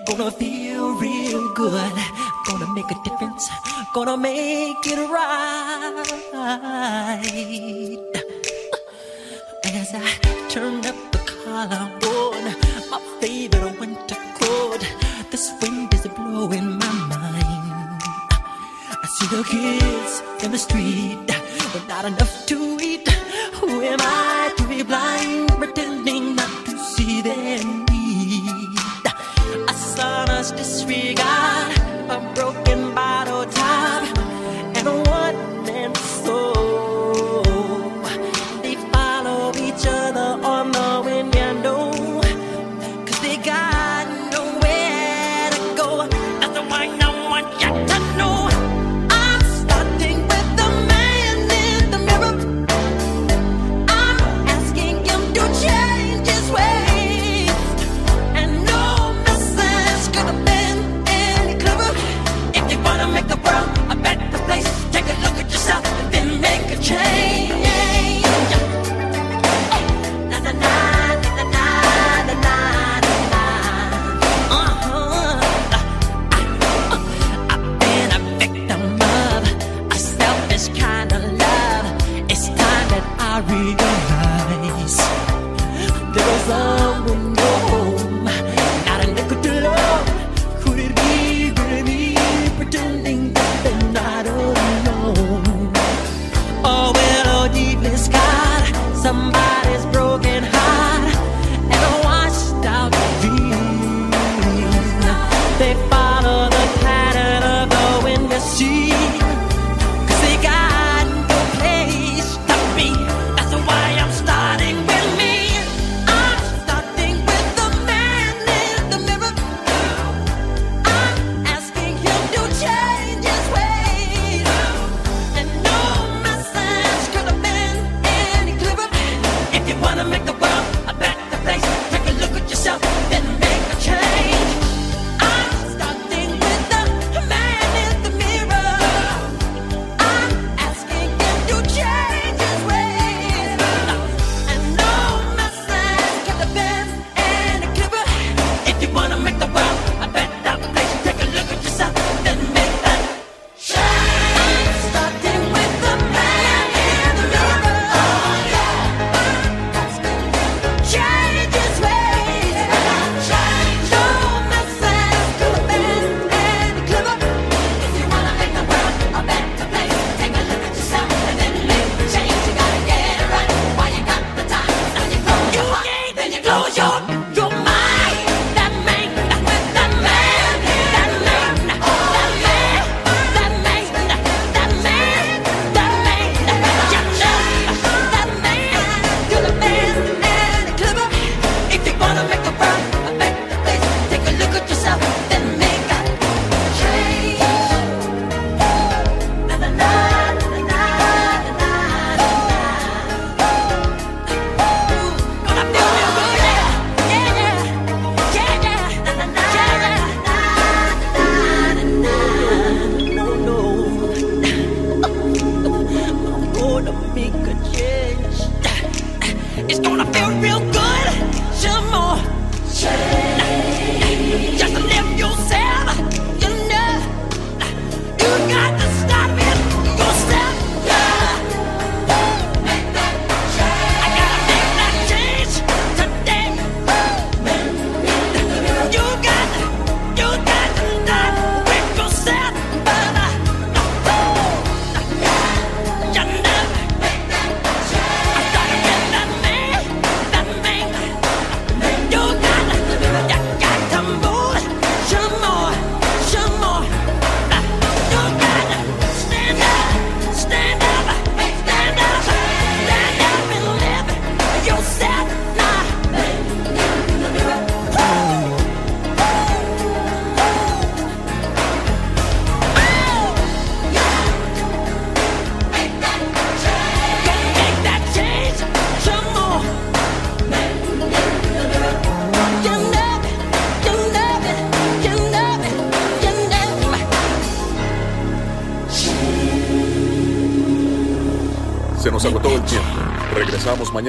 Gonna 0.05 0.31
feel 0.31 0.95
real 0.99 1.53
good. 1.53 1.91
Gonna 2.45 2.67
make 2.73 2.89
a 2.89 2.95
difference. 3.03 3.49
Gonna 3.93 4.15
make 4.15 4.85
it 4.85 5.09
right. 5.09 5.97
As 9.65 9.93
I 9.93 10.47
turn 10.47 10.85
up 10.85 10.95
the 11.11 11.19
collar, 11.25 11.91
one. 12.01 12.76
This 15.29 15.51
wind 15.61 15.93
is 15.93 16.07
blowing 16.07 16.77
my 16.77 16.93
mind. 17.11 18.01
I 18.89 19.07
see 19.19 19.27
the 19.27 19.43
kids 19.43 20.23
in 20.43 20.51
the 20.51 20.57
street, 20.57 21.19
but 21.73 21.85
not 21.89 22.05
enough 22.05 22.45
to 22.45 22.77
eat. 22.81 23.09
Who 23.59 23.81
am 23.81 23.99
I 23.99 24.53
to 24.57 24.67
be 24.67 24.83
blind? 24.83 25.46